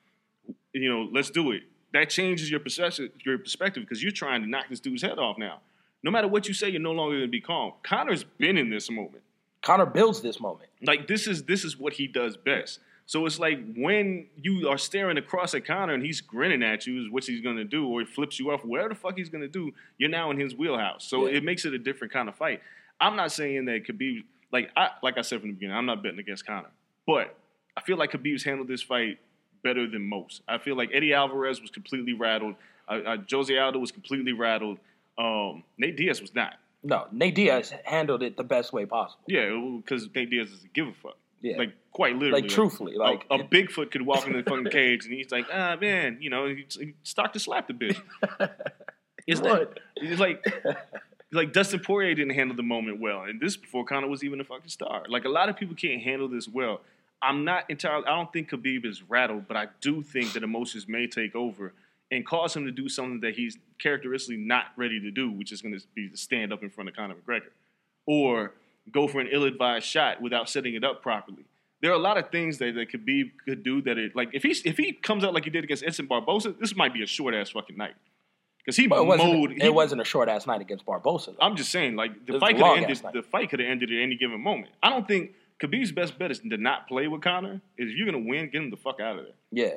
You 0.75 0.93
know, 0.93 1.09
let's 1.11 1.31
do 1.31 1.53
it. 1.53 1.63
That 1.95 2.11
changes 2.11 2.51
your 2.51 2.61
perception, 2.61 3.11
your 3.25 3.39
perspective 3.39 3.85
because 3.85 4.03
you're 4.03 4.13
trying 4.13 4.43
to 4.43 4.51
knock 4.51 4.67
this 4.69 4.81
dude's 4.81 5.01
head 5.01 5.19
off 5.19 5.39
now. 5.39 5.61
No 6.03 6.11
matter 6.11 6.29
what 6.29 6.47
you 6.47 6.53
say, 6.53 6.69
you're 6.69 6.79
no 6.79 6.93
longer 6.93 7.17
going 7.17 7.29
to 7.29 7.31
be 7.31 7.41
calm. 7.41 7.73
Conor's 7.83 8.23
been 8.23 8.59
in 8.59 8.69
this 8.69 8.91
moment 8.91 9.23
Conor 9.63 9.87
builds 9.87 10.21
this 10.21 10.41
moment. 10.41 10.69
like 10.83 11.07
this 11.09 11.27
is 11.27 11.45
this 11.45 11.65
is 11.65 11.79
what 11.79 11.93
he 11.93 12.07
does 12.07 12.37
best. 12.37 12.81
So 13.09 13.25
it's 13.25 13.39
like 13.39 13.59
when 13.77 14.27
you 14.43 14.69
are 14.69 14.79
staring 14.79 15.17
across 15.17 15.55
at 15.55 15.65
Conor 15.65 15.95
and 15.95 16.05
he's 16.05 16.21
grinning 16.21 16.63
at 16.65 16.87
you 16.89 17.01
is 17.05 17.11
what 17.11 17.25
he's 17.25 17.41
gonna 17.41 17.65
do, 17.65 17.87
or 17.87 18.01
he 18.01 18.07
flips 18.07 18.39
you 18.39 18.51
off, 18.51 18.65
whatever 18.65 18.89
the 18.91 18.95
fuck 18.97 19.17
he's 19.17 19.29
gonna 19.29 19.47
do, 19.49 19.73
you're 19.99 20.11
now 20.11 20.31
in 20.31 20.39
his 20.41 20.55
wheelhouse. 20.57 21.05
So 21.05 21.27
Yeah. 21.27 21.37
it 21.37 21.45
makes 21.45 21.65
it 21.65 21.73
a 21.75 21.79
different 21.79 22.13
kind 22.13 22.29
of 22.29 22.35
fight. 22.37 22.63
I'm 23.01 23.15
not 23.17 23.31
saying 23.33 23.65
that 23.67 23.85
Khabib, 23.87 24.25
like 24.53 24.71
I 24.77 24.91
like 25.03 25.19
I 25.19 25.23
said 25.23 25.41
from 25.41 25.51
the 25.51 25.55
beginning, 25.55 25.77
I'm 25.77 25.87
not 25.87 26.03
betting 26.03 26.19
against 26.19 26.47
Conor, 26.47 26.71
but 27.07 27.37
I 27.77 27.81
feel 27.83 27.97
like 27.97 28.11
Khabib's 28.13 28.43
handled 28.45 28.69
this 28.69 28.83
fight 28.83 29.19
better 29.63 29.87
than 29.89 30.03
most. 30.03 30.43
I 30.49 30.59
feel 30.59 30.77
like 30.77 30.91
Eddie 30.93 31.13
Alvarez 31.13 31.61
was 31.61 31.71
completely 31.71 32.13
rattled. 32.13 32.55
Uh, 32.89 32.93
uh, 33.05 33.17
Jose 33.31 33.57
Aldo 33.57 33.79
was 33.81 33.91
completely 33.93 34.33
rattled. 34.33 34.79
Um, 35.19 35.65
Nate 35.79 35.97
Diaz 35.97 36.21
was 36.21 36.35
not. 36.35 36.55
No, 36.83 37.07
Nate 37.11 37.35
Diaz 37.35 37.73
handled 37.85 38.23
it 38.23 38.37
the 38.37 38.45
best 38.45 38.73
way 38.73 38.87
possible. 38.87 39.25
Yeah, 39.27 39.59
because 39.83 40.09
Nate 40.15 40.31
Diaz 40.31 40.51
doesn't 40.51 40.73
give 40.73 40.87
a 40.89 40.93
fuck. 40.93 41.17
Yeah. 41.43 41.59
Like 41.59 41.73
quite 41.93 42.15
literally. 42.15 42.43
Like, 42.43 42.51
truthfully, 42.51 42.95
a- 42.95 42.99
like- 42.99 43.27
a, 43.31 43.39
Bigfoot 43.39 43.91
could 43.91 44.03
walk 44.03 44.27
in 44.27 44.33
the 44.33 44.43
fucking 44.43 44.65
cage 44.71 45.05
and 45.05 45.15
he's 45.15 45.31
like, 45.31 45.47
ah 45.53 45.77
man, 45.81 46.19
you 46.21 46.31
know, 46.31 46.47
he, 46.49 46.67
he 46.79 46.95
to 47.33 47.39
slap 47.39 47.69
the 47.69 47.75
bitch. 47.75 48.01
It's 49.27 49.41
that, 49.41 49.81
it's 49.97 50.21
like 50.21 50.47
like 51.33 51.53
Dustin 51.53 51.81
Poirier 51.81 52.15
didn't 52.15 52.35
handle 52.35 52.57
the 52.57 52.63
moment 52.63 53.01
well, 53.01 53.23
and 53.23 53.41
this 53.41 53.57
before 53.57 53.85
Conor 53.85 54.07
was 54.07 54.23
even 54.23 54.41
a 54.41 54.45
fucking 54.45 54.69
star. 54.69 55.03
Like 55.09 55.25
a 55.25 55.29
lot 55.29 55.49
of 55.49 55.57
people 55.57 55.75
can't 55.75 56.01
handle 56.01 56.29
this 56.29 56.47
well. 56.49 56.81
I'm 57.21 57.45
not 57.45 57.69
entirely. 57.69 58.07
I 58.07 58.11
don't 58.15 58.33
think 58.33 58.51
Khabib 58.51 58.85
is 58.85 59.03
rattled, 59.03 59.49
but 59.49 59.57
I 59.57 59.67
do 59.81 60.03
think 60.03 60.35
that 60.35 60.45
emotions 60.45 60.87
may 60.87 61.09
take 61.09 61.35
over 61.35 61.73
and 62.11 62.25
cause 62.27 62.55
him 62.55 62.65
to 62.67 62.71
do 62.71 62.89
something 62.89 63.21
that 63.21 63.35
he's 63.35 63.59
characteristically 63.81 64.37
not 64.37 64.67
ready 64.77 65.01
to 65.01 65.11
do, 65.11 65.31
which 65.31 65.51
is 65.53 65.61
going 65.63 65.77
to 65.79 65.85
be 65.95 66.09
to 66.09 66.17
stand 66.17 66.53
up 66.53 66.63
in 66.63 66.71
front 66.71 66.89
of 66.89 66.95
Conor 66.97 67.15
McGregor, 67.15 67.51
or 68.07 68.53
go 68.93 69.09
for 69.09 69.21
an 69.21 69.29
ill-advised 69.31 69.85
shot 69.85 70.21
without 70.23 70.49
setting 70.49 70.75
it 70.75 70.85
up 70.85 71.03
properly. 71.03 71.45
There 71.83 71.91
are 71.91 71.95
a 71.95 71.99
lot 71.99 72.17
of 72.17 72.31
things 72.31 72.59
that, 72.59 72.75
that 72.75 72.91
Khabib 72.93 73.33
could 73.45 73.63
do 73.63 73.83
that 73.83 73.99
it 73.99 74.17
like 74.17 74.31
if 74.33 74.43
he 74.43 74.51
if 74.65 74.77
he 74.79 74.93
comes 74.93 75.25
out 75.25 75.35
like 75.35 75.45
he 75.45 75.51
did 75.51 75.65
against 75.65 75.85
Edson 75.85 76.07
Barbosa, 76.09 76.59
this 76.59 76.75
might 76.75 76.95
be 76.95 77.03
a 77.03 77.07
short 77.07 77.35
ass 77.35 77.51
fucking 77.51 77.77
night 77.77 77.95
because 78.59 78.77
he 78.77 78.87
But 78.87 79.03
it 79.03 79.07
wasn't, 79.07 79.33
mowed. 79.35 79.53
it 79.53 79.63
he- 79.63 79.69
wasn't 79.69 80.01
a 80.01 80.05
short 80.05 80.29
ass 80.29 80.47
night 80.47 80.61
against 80.61 80.87
Barbosa. 80.87 81.27
Though. 81.27 81.37
I'm 81.41 81.55
just 81.57 81.71
saying, 81.71 81.95
like 81.97 82.25
the 82.27 82.39
fight 82.41 82.57
could 82.57 82.65
have 82.65 82.79
ended. 82.79 83.01
The 83.13 83.23
fight 83.23 83.51
could 83.51 83.61
have 83.61 83.69
ended 83.69 83.93
at 83.93 83.99
any 84.01 84.17
given 84.17 84.41
moment. 84.41 84.71
I 84.83 84.89
don't 84.91 85.07
think 85.07 85.33
Khabib's 85.61 85.93
best 85.93 86.19
bet 86.19 86.31
is 86.31 86.39
to 86.41 86.57
not 86.57 86.89
play 86.89 87.09
with 87.09 87.21
Conor. 87.21 87.61
Is 87.77 87.91
if 87.91 87.97
you're 87.97 88.07
gonna 88.07 88.25
win, 88.27 88.47
get 88.51 88.63
him 88.63 88.71
the 88.71 88.77
fuck 88.77 88.99
out 89.01 89.19
of 89.19 89.25
there. 89.27 89.35
Yeah. 89.53 89.75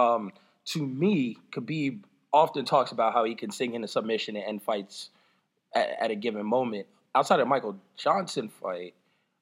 Um, 0.00 0.32
to 0.70 0.86
me, 0.86 1.36
Khabib 1.52 2.00
often 2.32 2.64
talks 2.64 2.92
about 2.92 3.12
how 3.12 3.24
he 3.24 3.34
can 3.34 3.50
sing 3.50 3.74
in 3.74 3.82
a 3.82 3.88
submission 3.88 4.36
and 4.36 4.44
end 4.44 4.62
fights 4.62 5.10
at, 5.74 5.90
at 6.00 6.10
a 6.10 6.14
given 6.14 6.46
moment. 6.46 6.86
Outside 7.14 7.40
of 7.40 7.48
Michael 7.48 7.76
Johnson 7.96 8.48
fight, 8.48 8.94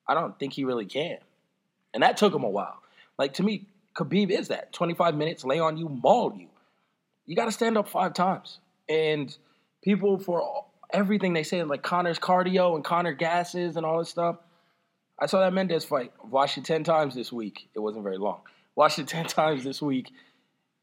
I 0.06 0.14
don't 0.14 0.38
think 0.38 0.54
he 0.54 0.64
really 0.64 0.86
can. 0.86 1.18
And 1.92 2.02
that 2.02 2.16
took 2.16 2.34
him 2.34 2.44
a 2.44 2.48
while. 2.48 2.80
Like 3.18 3.34
to 3.34 3.42
me, 3.42 3.66
Khabib 3.94 4.30
is 4.30 4.48
that. 4.48 4.72
25 4.72 5.16
minutes, 5.16 5.44
lay 5.44 5.58
on 5.58 5.76
you, 5.76 5.88
maul 5.88 6.34
you. 6.34 6.48
You 7.26 7.36
got 7.36 7.44
to 7.44 7.52
stand 7.52 7.76
up 7.76 7.88
five 7.88 8.14
times. 8.14 8.58
And 8.88 9.36
people 9.82 10.18
for 10.18 10.64
everything 10.90 11.34
they 11.34 11.42
say, 11.42 11.62
like 11.62 11.82
Conor's 11.82 12.18
cardio 12.18 12.74
and 12.74 12.82
Conor 12.82 13.12
gases 13.12 13.76
and 13.76 13.84
all 13.84 13.98
this 13.98 14.08
stuff. 14.08 14.36
I 15.18 15.26
saw 15.26 15.40
that 15.40 15.52
Mendes 15.52 15.84
fight. 15.84 16.12
Watched 16.30 16.56
it 16.56 16.64
10 16.64 16.84
times 16.84 17.14
this 17.14 17.30
week. 17.30 17.68
It 17.74 17.80
wasn't 17.80 18.04
very 18.04 18.16
long. 18.16 18.40
Watched 18.76 18.98
it 19.00 19.08
10 19.08 19.26
times 19.26 19.62
this 19.62 19.82
week. 19.82 20.10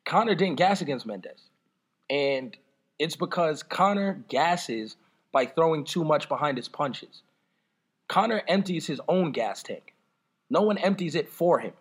Conor 0.05 0.35
didn't 0.35 0.57
gas 0.57 0.81
against 0.81 1.05
Mendes. 1.05 1.49
And 2.09 2.55
it's 2.99 3.15
because 3.15 3.63
Conor 3.63 4.23
gasses 4.29 4.95
by 5.31 5.45
throwing 5.45 5.83
too 5.83 6.03
much 6.03 6.29
behind 6.29 6.57
his 6.57 6.67
punches. 6.67 7.23
Conor 8.07 8.41
empties 8.47 8.85
his 8.87 9.01
own 9.07 9.31
gas 9.31 9.63
tank. 9.63 9.93
No 10.49 10.61
one 10.61 10.77
empties 10.77 11.15
it 11.15 11.29
for 11.29 11.59
him. 11.59 11.73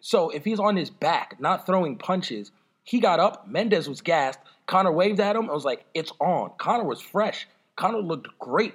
So 0.00 0.30
if 0.30 0.44
he's 0.44 0.58
on 0.58 0.76
his 0.76 0.88
back, 0.88 1.36
not 1.38 1.66
throwing 1.66 1.96
punches, 1.96 2.52
he 2.84 3.00
got 3.00 3.20
up. 3.20 3.46
Mendes 3.46 3.88
was 3.88 4.00
gassed. 4.00 4.38
Conor 4.66 4.92
waved 4.92 5.20
at 5.20 5.36
him. 5.36 5.50
I 5.50 5.52
was 5.52 5.64
like, 5.64 5.84
it's 5.94 6.12
on. 6.20 6.52
Conor 6.58 6.84
was 6.84 7.00
fresh. 7.00 7.46
Conor 7.76 8.00
looked 8.00 8.28
great 8.38 8.74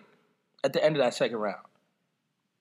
at 0.63 0.73
the 0.73 0.83
end 0.83 0.95
of 0.95 1.01
that 1.01 1.15
second 1.15 1.37
round. 1.37 1.61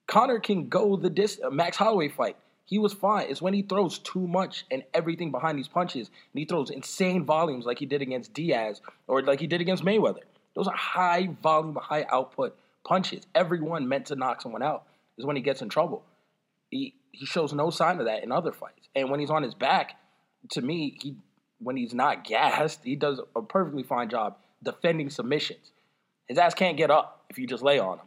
Conor 0.07 0.39
can 0.39 0.67
go 0.67 0.95
the 0.95 1.09
dis 1.09 1.39
uh, 1.43 1.49
Max 1.49 1.77
Holloway 1.77 2.09
fight. 2.09 2.37
He 2.65 2.79
was 2.79 2.93
fine. 2.93 3.27
It's 3.29 3.41
when 3.41 3.53
he 3.53 3.61
throws 3.61 3.99
too 3.99 4.27
much 4.27 4.65
and 4.71 4.83
everything 4.93 5.31
behind 5.31 5.57
these 5.57 5.67
punches, 5.67 6.07
and 6.07 6.39
he 6.39 6.45
throws 6.45 6.71
insane 6.71 7.23
volumes 7.23 7.65
like 7.65 7.77
he 7.77 7.85
did 7.85 8.01
against 8.01 8.33
Diaz 8.33 8.81
or 9.07 9.21
like 9.21 9.39
he 9.39 9.47
did 9.47 9.61
against 9.61 9.85
Mayweather. 9.85 10.23
Those 10.55 10.67
are 10.67 10.75
high 10.75 11.29
volume, 11.43 11.75
high 11.75 12.05
output 12.09 12.57
punches. 12.83 13.27
Everyone 13.35 13.87
meant 13.87 14.07
to 14.07 14.15
knock 14.15 14.41
someone 14.41 14.63
out 14.63 14.85
is 15.17 15.25
when 15.25 15.35
he 15.35 15.41
gets 15.41 15.61
in 15.61 15.69
trouble. 15.69 16.03
He 16.69 16.95
he 17.11 17.25
shows 17.25 17.53
no 17.53 17.69
sign 17.69 17.99
of 17.99 18.05
that 18.05 18.23
in 18.23 18.31
other 18.31 18.51
fights. 18.51 18.89
And 18.95 19.09
when 19.09 19.19
he's 19.19 19.29
on 19.29 19.43
his 19.43 19.53
back, 19.53 19.97
to 20.51 20.61
me, 20.61 20.97
he 21.01 21.15
when 21.59 21.77
he's 21.77 21.93
not 21.93 22.23
gassed, 22.23 22.81
he 22.83 22.95
does 22.95 23.21
a 23.35 23.41
perfectly 23.41 23.83
fine 23.83 24.09
job 24.09 24.37
defending 24.63 25.09
submissions. 25.09 25.71
His 26.27 26.37
ass 26.37 26.53
can't 26.53 26.77
get 26.77 26.89
up 26.89 27.25
if 27.29 27.37
you 27.37 27.47
just 27.47 27.63
lay 27.63 27.79
on 27.79 27.99
him. 27.99 28.05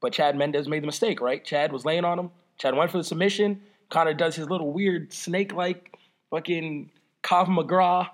But 0.00 0.12
Chad 0.12 0.36
Mendes 0.36 0.68
made 0.68 0.82
the 0.82 0.86
mistake, 0.86 1.20
right? 1.20 1.44
Chad 1.44 1.72
was 1.72 1.84
laying 1.84 2.04
on 2.04 2.18
him. 2.18 2.30
Chad 2.58 2.74
went 2.74 2.90
for 2.90 2.98
the 2.98 3.04
submission. 3.04 3.60
Conor 3.90 4.14
does 4.14 4.36
his 4.36 4.48
little 4.48 4.72
weird 4.72 5.12
snake-like 5.12 5.96
fucking 6.30 6.90
Kav 7.22 7.46
McGraw, 7.46 8.08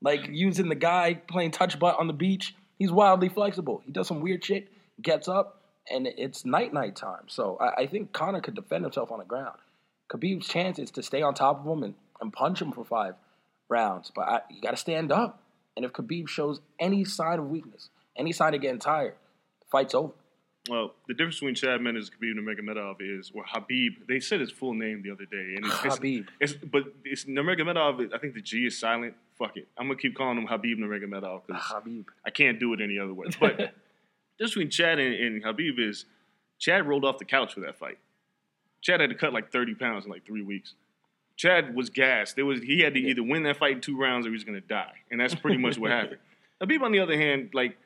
like 0.00 0.26
using 0.28 0.68
the 0.68 0.74
guy 0.74 1.14
playing 1.14 1.50
touch 1.50 1.78
butt 1.78 1.98
on 1.98 2.06
the 2.06 2.12
beach. 2.12 2.54
He's 2.78 2.90
wildly 2.90 3.28
flexible. 3.28 3.82
He 3.84 3.92
does 3.92 4.08
some 4.08 4.20
weird 4.20 4.44
shit, 4.44 4.68
gets 5.02 5.28
up, 5.28 5.62
and 5.90 6.06
it's 6.06 6.44
night 6.44 6.72
night 6.72 6.96
time. 6.96 7.24
So 7.26 7.58
I, 7.60 7.82
I 7.82 7.86
think 7.86 8.12
Conor 8.12 8.40
could 8.40 8.54
defend 8.54 8.84
himself 8.84 9.10
on 9.10 9.18
the 9.18 9.24
ground. 9.24 9.58
Khabib's 10.10 10.48
chance 10.48 10.78
is 10.78 10.90
to 10.92 11.02
stay 11.02 11.20
on 11.22 11.34
top 11.34 11.60
of 11.60 11.66
him 11.66 11.82
and, 11.82 11.94
and 12.20 12.32
punch 12.32 12.62
him 12.62 12.72
for 12.72 12.84
five 12.84 13.14
rounds. 13.68 14.10
But 14.14 14.22
I, 14.22 14.40
you 14.50 14.62
got 14.62 14.70
to 14.70 14.76
stand 14.76 15.12
up. 15.12 15.42
And 15.76 15.84
if 15.84 15.92
Khabib 15.92 16.28
shows 16.28 16.60
any 16.80 17.04
sign 17.04 17.38
of 17.38 17.48
weakness, 17.48 17.90
any 18.16 18.32
sign 18.32 18.54
of 18.54 18.60
getting 18.60 18.80
tired, 18.80 19.14
the 19.60 19.66
fight's 19.70 19.94
over. 19.94 20.14
Well, 20.68 20.94
the 21.06 21.14
difference 21.14 21.36
between 21.36 21.54
Chad 21.54 21.80
Mendes 21.80 22.10
and 22.10 22.20
Khabib 22.20 22.34
Nurmagomedov 22.36 22.96
is, 23.00 23.30
or 23.34 23.44
Habib. 23.46 24.06
They 24.06 24.20
said 24.20 24.40
his 24.40 24.50
full 24.50 24.74
name 24.74 25.02
the 25.02 25.10
other 25.10 25.24
day, 25.24 25.54
and 25.56 25.64
it's, 25.64 25.74
Habib. 25.76 26.26
It's, 26.40 26.52
but 26.54 26.84
it's 27.04 27.24
Nurmagomedov. 27.24 28.12
I 28.14 28.18
think 28.18 28.34
the 28.34 28.42
G 28.42 28.66
is 28.66 28.78
silent. 28.78 29.14
Fuck 29.38 29.56
it. 29.56 29.68
I'm 29.76 29.86
gonna 29.86 29.98
keep 29.98 30.16
calling 30.16 30.36
him 30.36 30.46
Habib 30.46 30.78
Nurmagomedov 30.78 31.42
because 31.46 31.62
Habib. 31.66 32.06
I 32.26 32.30
can't 32.30 32.58
do 32.58 32.72
it 32.74 32.80
any 32.80 32.98
other 32.98 33.14
way. 33.14 33.28
But 33.40 33.58
just 34.40 34.54
between 34.54 34.70
Chad 34.70 34.98
and, 34.98 35.14
and 35.14 35.44
Habib 35.44 35.78
is 35.78 36.04
Chad 36.58 36.86
rolled 36.86 37.04
off 37.04 37.18
the 37.18 37.24
couch 37.24 37.54
for 37.54 37.60
that 37.60 37.78
fight. 37.78 37.98
Chad 38.80 39.00
had 39.00 39.10
to 39.10 39.16
cut 39.16 39.32
like 39.32 39.50
30 39.50 39.74
pounds 39.74 40.04
in 40.04 40.10
like 40.10 40.26
three 40.26 40.42
weeks. 40.42 40.74
Chad 41.36 41.74
was 41.74 41.88
gassed. 41.88 42.36
There 42.36 42.44
was 42.44 42.60
he 42.60 42.80
had 42.80 42.94
to 42.94 43.00
either 43.00 43.22
win 43.22 43.44
that 43.44 43.56
fight 43.56 43.72
in 43.72 43.80
two 43.80 43.96
rounds 43.96 44.26
or 44.26 44.30
he 44.30 44.34
was 44.34 44.44
going 44.44 44.60
to 44.60 44.66
die, 44.66 44.94
and 45.10 45.20
that's 45.20 45.34
pretty 45.34 45.56
much 45.56 45.78
what 45.78 45.90
happened. 45.90 46.18
Habib, 46.60 46.82
on 46.82 46.90
the 46.90 46.98
other 46.98 47.16
hand, 47.16 47.50
like 47.54 47.78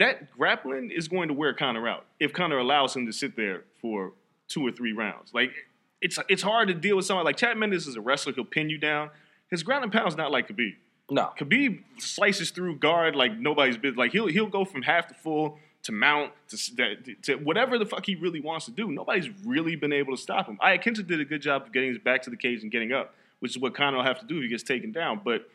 that 0.00 0.30
grappling 0.32 0.90
is 0.90 1.08
going 1.08 1.28
to 1.28 1.34
wear 1.34 1.54
Conor 1.54 1.86
out 1.86 2.06
if 2.18 2.32
Conor 2.32 2.58
allows 2.58 2.96
him 2.96 3.06
to 3.06 3.12
sit 3.12 3.36
there 3.36 3.64
for 3.80 4.12
two 4.48 4.66
or 4.66 4.72
three 4.72 4.92
rounds. 4.92 5.32
Like 5.32 5.52
it's 6.00 6.18
it's 6.28 6.42
hard 6.42 6.68
to 6.68 6.74
deal 6.74 6.96
with 6.96 7.04
someone 7.04 7.24
like 7.24 7.36
Chad 7.36 7.56
Mendes 7.56 7.86
is 7.86 7.96
a 7.96 8.00
wrestler 8.00 8.32
He'll 8.32 8.44
pin 8.44 8.68
you 8.70 8.78
down. 8.78 9.10
His 9.50 9.62
ground 9.62 9.84
and 9.84 9.92
pound 9.92 10.08
is 10.08 10.16
not 10.16 10.32
like 10.32 10.48
Khabib. 10.48 10.74
No. 11.10 11.30
Khabib 11.38 11.82
slices 11.98 12.50
through 12.50 12.76
guard 12.76 13.14
like 13.14 13.38
nobody's 13.38 13.76
business. 13.76 13.98
Like 13.98 14.12
he'll 14.12 14.26
he'll 14.26 14.46
go 14.46 14.64
from 14.64 14.82
half 14.82 15.06
to 15.08 15.14
full 15.14 15.58
to 15.82 15.92
mount 15.92 16.32
to, 16.48 16.96
to 17.22 17.34
whatever 17.36 17.78
the 17.78 17.86
fuck 17.86 18.06
he 18.06 18.14
really 18.14 18.40
wants 18.40 18.64
to 18.66 18.70
do. 18.70 18.90
Nobody's 18.90 19.28
really 19.44 19.76
been 19.76 19.92
able 19.92 20.16
to 20.16 20.20
stop 20.20 20.46
him. 20.46 20.58
Iaquinta 20.62 21.06
did 21.06 21.20
a 21.20 21.24
good 21.24 21.42
job 21.42 21.62
of 21.62 21.72
getting 21.72 21.90
his 21.90 21.98
back 21.98 22.22
to 22.22 22.30
the 22.30 22.36
cage 22.36 22.62
and 22.62 22.72
getting 22.72 22.92
up, 22.92 23.14
which 23.40 23.52
is 23.52 23.58
what 23.60 23.74
Conor 23.74 23.98
will 23.98 24.04
have 24.04 24.20
to 24.20 24.26
do 24.26 24.38
if 24.38 24.42
he 24.44 24.48
gets 24.48 24.62
taken 24.62 24.92
down. 24.92 25.20
But 25.24 25.48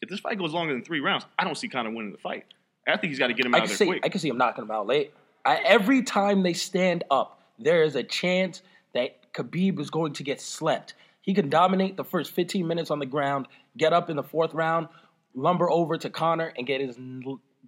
if 0.00 0.08
this 0.08 0.20
fight 0.20 0.38
goes 0.38 0.52
longer 0.52 0.72
than 0.72 0.82
three 0.82 1.00
rounds, 1.00 1.26
I 1.38 1.44
don't 1.44 1.56
see 1.56 1.68
Conor 1.68 1.90
winning 1.90 2.12
the 2.12 2.18
fight. 2.18 2.44
I 2.86 2.96
think 2.96 3.10
he's 3.10 3.18
got 3.18 3.28
to 3.28 3.34
get 3.34 3.46
him 3.46 3.54
I 3.54 3.58
out 3.58 3.64
of 3.64 3.68
there 3.70 3.76
see 3.76 3.86
quick. 3.86 4.02
I 4.04 4.08
can 4.08 4.20
see 4.20 4.28
him 4.28 4.38
knocking 4.38 4.64
him 4.64 4.70
out 4.70 4.86
late. 4.86 5.12
I, 5.44 5.56
every 5.56 6.02
time 6.02 6.42
they 6.42 6.52
stand 6.52 7.04
up, 7.10 7.40
there 7.58 7.82
is 7.82 7.96
a 7.96 8.02
chance 8.02 8.62
that 8.94 9.32
Khabib 9.32 9.80
is 9.80 9.90
going 9.90 10.12
to 10.14 10.22
get 10.22 10.40
slept. 10.40 10.94
He 11.20 11.34
can 11.34 11.48
dominate 11.48 11.96
the 11.96 12.04
first 12.04 12.32
15 12.32 12.66
minutes 12.66 12.90
on 12.90 12.98
the 12.98 13.06
ground, 13.06 13.46
get 13.76 13.92
up 13.92 14.10
in 14.10 14.16
the 14.16 14.22
fourth 14.22 14.54
round, 14.54 14.88
lumber 15.34 15.70
over 15.70 15.96
to 15.96 16.10
Conor, 16.10 16.52
and 16.56 16.66
get 16.66 16.80
his 16.80 16.98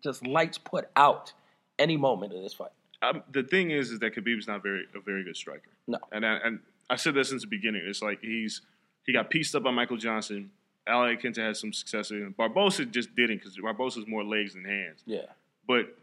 just 0.02 0.26
lights 0.26 0.59
put 0.59 0.88
out 0.97 1.33
any 1.78 1.97
moment 1.97 2.33
of 2.33 2.42
this 2.42 2.54
fight. 2.54 2.71
um, 3.02 3.23
the 3.33 3.42
thing 3.42 3.71
is, 3.71 3.90
is 3.90 3.99
that 4.00 4.14
Khabib's 4.14 4.47
not 4.47 4.62
very 4.62 4.85
a 4.94 5.00
very 5.00 5.25
good 5.25 5.37
striker. 5.37 5.71
No. 5.87 5.99
and 6.12 6.26
I, 6.26 6.37
and 6.44 6.59
I 6.90 6.97
said 6.97 7.14
this 7.14 7.30
since 7.30 7.42
the 7.42 7.49
beginning. 7.49 7.83
It's 7.87 8.02
like 8.02 8.21
he's 8.21 8.62
he 9.06 9.12
got 9.12 9.30
pieced 9.30 9.54
up 9.54 9.62
by 9.62 9.71
Michael 9.71 9.97
Johnson. 9.97 10.50
Iaquinta 10.88 11.38
had 11.38 11.57
some 11.57 11.73
success 11.73 12.11
him. 12.11 12.35
Barbosa 12.38 12.91
just 12.91 13.14
didn't 13.14 13.38
because 13.38 13.57
Barbosa's 13.57 14.07
more 14.07 14.25
legs 14.25 14.55
than 14.55 14.64
hands. 14.64 15.00
Yeah. 15.07 15.26
But 15.67 15.97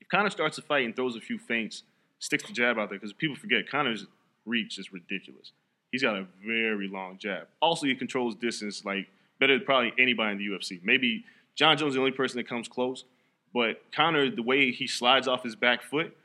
if 0.00 0.08
Conor 0.08 0.30
starts 0.30 0.58
a 0.58 0.62
fight 0.62 0.84
and 0.86 0.96
throws 0.96 1.16
a 1.16 1.20
few 1.20 1.38
feints, 1.38 1.82
sticks 2.18 2.44
the 2.44 2.52
jab 2.52 2.78
out 2.78 2.88
there, 2.88 2.98
because 2.98 3.12
people 3.12 3.36
forget 3.36 3.68
Conor's 3.70 4.06
reach 4.46 4.78
is 4.78 4.92
ridiculous. 4.92 5.52
He's 5.90 6.02
got 6.02 6.16
a 6.16 6.26
very 6.46 6.88
long 6.88 7.18
jab. 7.18 7.48
Also, 7.60 7.86
he 7.86 7.94
controls 7.94 8.34
distance 8.34 8.84
like 8.84 9.08
better 9.38 9.56
than 9.58 9.64
probably 9.66 9.92
anybody 9.98 10.32
in 10.32 10.38
the 10.38 10.46
UFC. 10.46 10.80
Maybe 10.84 11.24
Jon 11.56 11.76
Jones 11.76 11.90
is 11.90 11.94
the 11.94 12.00
only 12.00 12.12
person 12.12 12.38
that 12.38 12.48
comes 12.48 12.68
close, 12.68 13.04
but 13.52 13.82
Conor, 13.92 14.30
the 14.30 14.42
way 14.42 14.70
he 14.70 14.86
slides 14.86 15.26
off 15.26 15.42
his 15.42 15.56
back 15.56 15.82
foot, 15.82 16.16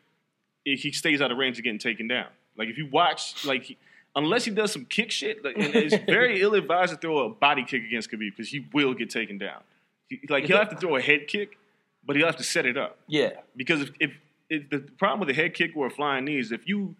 it, 0.65 0.79
he 0.79 0.91
stays 0.91 1.21
out 1.21 1.31
of 1.31 1.37
range 1.37 1.57
of 1.57 1.63
getting 1.63 1.79
taken 1.79 2.07
down. 2.07 2.27
Like 2.57 2.69
if 2.69 2.77
you 2.77 2.87
watch, 2.87 3.43
like 3.45 3.63
he, 3.63 3.77
unless 4.15 4.45
he 4.45 4.51
does 4.51 4.71
some 4.71 4.85
kick 4.85 5.11
shit, 5.11 5.43
like, 5.43 5.55
and 5.57 5.75
it's 5.75 5.95
very 6.05 6.41
ill 6.41 6.53
advised 6.55 6.91
to 6.93 6.97
throw 6.97 7.19
a 7.25 7.29
body 7.29 7.63
kick 7.63 7.83
against 7.83 8.09
Khabib 8.11 8.31
because 8.35 8.49
he 8.49 8.65
will 8.73 8.93
get 8.93 9.09
taken 9.09 9.37
down. 9.37 9.61
He, 10.09 10.19
like 10.29 10.45
he'll 10.45 10.57
have 10.57 10.69
to 10.69 10.75
throw 10.77 10.95
a 10.95 11.01
head 11.01 11.27
kick, 11.27 11.57
but 12.05 12.15
he'll 12.15 12.25
have 12.27 12.37
to 12.37 12.43
set 12.43 12.65
it 12.65 12.77
up 12.77 12.97
Yeah. 13.07 13.31
because 13.55 13.81
if, 13.81 13.89
if, 13.99 14.11
if 14.49 14.69
the 14.69 14.79
problem 14.79 15.19
with 15.19 15.29
a 15.29 15.33
head 15.33 15.53
kick 15.53 15.71
or 15.75 15.87
a 15.87 15.89
flying 15.89 16.25
knee 16.25 16.37
is 16.39 16.51
if 16.51 16.67
you 16.67 16.95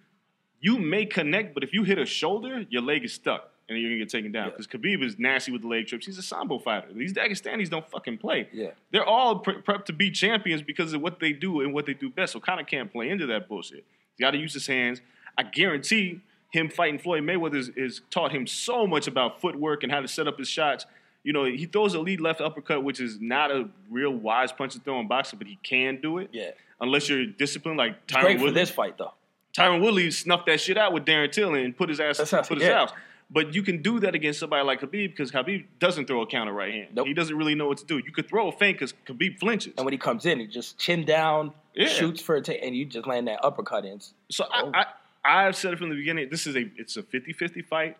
you 0.60 0.79
may 0.79 1.05
connect, 1.05 1.53
but 1.53 1.63
if 1.63 1.74
you 1.74 1.84
hit 1.84 2.00
a 2.00 2.05
shoulder, 2.05 2.65
your 2.69 2.81
leg 2.81 3.03
is 3.05 3.13
stuck 3.13 3.51
and 3.69 3.77
you're 3.79 3.89
gonna 3.91 4.00
get 4.00 4.10
taken 4.10 4.31
down. 4.31 4.45
Yeah. 4.48 4.51
Because 4.51 4.67
Khabib 4.67 5.03
is 5.03 5.19
nasty 5.19 5.51
with 5.51 5.62
the 5.62 5.67
leg 5.67 5.86
trips. 5.86 6.07
He's 6.07 6.17
a 6.17 6.24
sambo 6.24 6.57
fighter. 6.57 6.88
These 6.91 7.13
Dagestanis 7.13 7.69
don't 7.69 7.88
fucking 7.89 8.17
play. 8.17 8.50
Yeah. 8.51 8.72
They're 8.91 9.05
all 9.05 9.39
pre- 9.39 9.62
prepped 9.62 9.86
to 9.86 9.93
be 9.93 10.10
champions 10.10 10.63
because 10.63 10.93
of 10.93 11.01
what 11.01 11.19
they 11.19 11.34
do 11.34 11.62
and 11.62 11.72
what 11.74 11.86
they 11.86 11.93
do 11.93 12.10
best. 12.10 12.34
So 12.34 12.39
kind 12.39 12.60
of 12.60 12.65
can't 12.65 12.91
play 12.91 13.10
into 13.10 13.27
that 13.27 13.48
bullshit. 13.48 13.84
He's 14.17 14.24
got 14.24 14.31
to 14.31 14.38
use 14.39 14.53
his 14.53 14.65
hands. 14.65 15.01
I 15.38 15.43
guarantee 15.43 16.22
him 16.51 16.69
fighting 16.69 16.99
Floyd 16.99 17.23
Mayweather 17.23 17.55
is, 17.55 17.69
is 17.75 18.01
taught 18.09 18.31
him 18.31 18.47
so 18.47 18.87
much 18.87 19.07
about 19.07 19.41
footwork 19.41 19.83
and 19.83 19.91
how 19.91 19.99
to 20.01 20.07
set 20.07 20.27
up 20.27 20.37
his 20.37 20.47
shots. 20.47 20.85
You 21.23 21.33
know, 21.33 21.43
he 21.45 21.65
throws 21.65 21.93
a 21.95 21.99
lead 21.99 22.21
left 22.21 22.39
uppercut, 22.39 22.83
which 22.83 22.99
is 22.99 23.19
not 23.19 23.51
a 23.51 23.67
real 23.89 24.11
wise 24.11 24.51
punch 24.51 24.73
to 24.73 24.79
throw 24.79 24.99
in 24.99 25.08
boxing, 25.08 25.39
but 25.39 25.47
he 25.47 25.58
can 25.63 25.99
do 25.99 26.19
it. 26.19 26.29
Yeah. 26.31 26.51
Unless 26.79 27.10
you're 27.10 27.25
disciplined 27.25 27.77
like 27.77 28.05
Tyron 28.08 28.21
great 28.21 28.39
for 28.39 28.51
this 28.51 28.69
fight, 28.69 28.97
though. 28.97 29.13
Tyron 29.53 29.81
Woodley 29.81 30.12
snuffed 30.12 30.45
that 30.47 30.60
shit 30.60 30.77
out 30.77 30.93
with 30.93 31.05
Darren 31.05 31.31
Till 31.31 31.55
and 31.55 31.75
put 31.75 31.89
his 31.89 31.99
ass 31.99 32.17
That's 32.17 32.47
put 32.47 32.58
his 32.60 32.67
yeah. 32.67 32.73
house. 32.79 32.91
But 33.31 33.55
you 33.55 33.63
can 33.63 33.81
do 33.81 33.99
that 34.01 34.13
against 34.13 34.39
somebody 34.39 34.63
like 34.63 34.81
Khabib 34.81 35.10
because 35.10 35.31
Khabib 35.31 35.65
doesn't 35.79 36.05
throw 36.05 36.21
a 36.21 36.27
counter 36.27 36.53
right 36.53 36.71
hand. 36.71 36.89
Nope. 36.93 37.08
He 37.08 37.13
doesn't 37.15 37.36
really 37.36 37.55
know 37.55 37.67
what 37.67 37.79
to 37.79 37.86
do. 37.86 37.97
You 37.97 38.12
could 38.12 38.27
throw 38.29 38.49
a 38.49 38.51
feint 38.51 38.77
because 38.77 38.93
Khabib 39.08 39.39
flinches. 39.39 39.73
And 39.77 39.86
when 39.86 39.93
he 39.93 39.97
comes 39.97 40.25
in, 40.27 40.39
he 40.39 40.45
just 40.45 40.77
chin 40.77 41.05
down, 41.05 41.51
Yeah. 41.73 41.88
shoots 41.88 42.21
for 42.21 42.36
a 42.36 42.41
ta- 42.41 42.51
and 42.53 42.75
you 42.75 42.86
just 42.86 43.08
land 43.08 43.27
that 43.27 43.43
uppercut 43.43 43.84
in. 43.84 43.99
So 44.29 44.45
Oh. 44.53 44.69
I, 44.73 44.81
I, 44.81 44.86
I've 45.25 45.55
said 45.55 45.73
it 45.73 45.79
from 45.79 45.89
the 45.89 45.95
beginning. 45.95 46.29
This 46.29 46.45
is 46.47 46.55
a 46.55 46.69
it's 46.77 46.97
a 46.97 47.03
50-50 47.03 47.65
fight, 47.65 47.97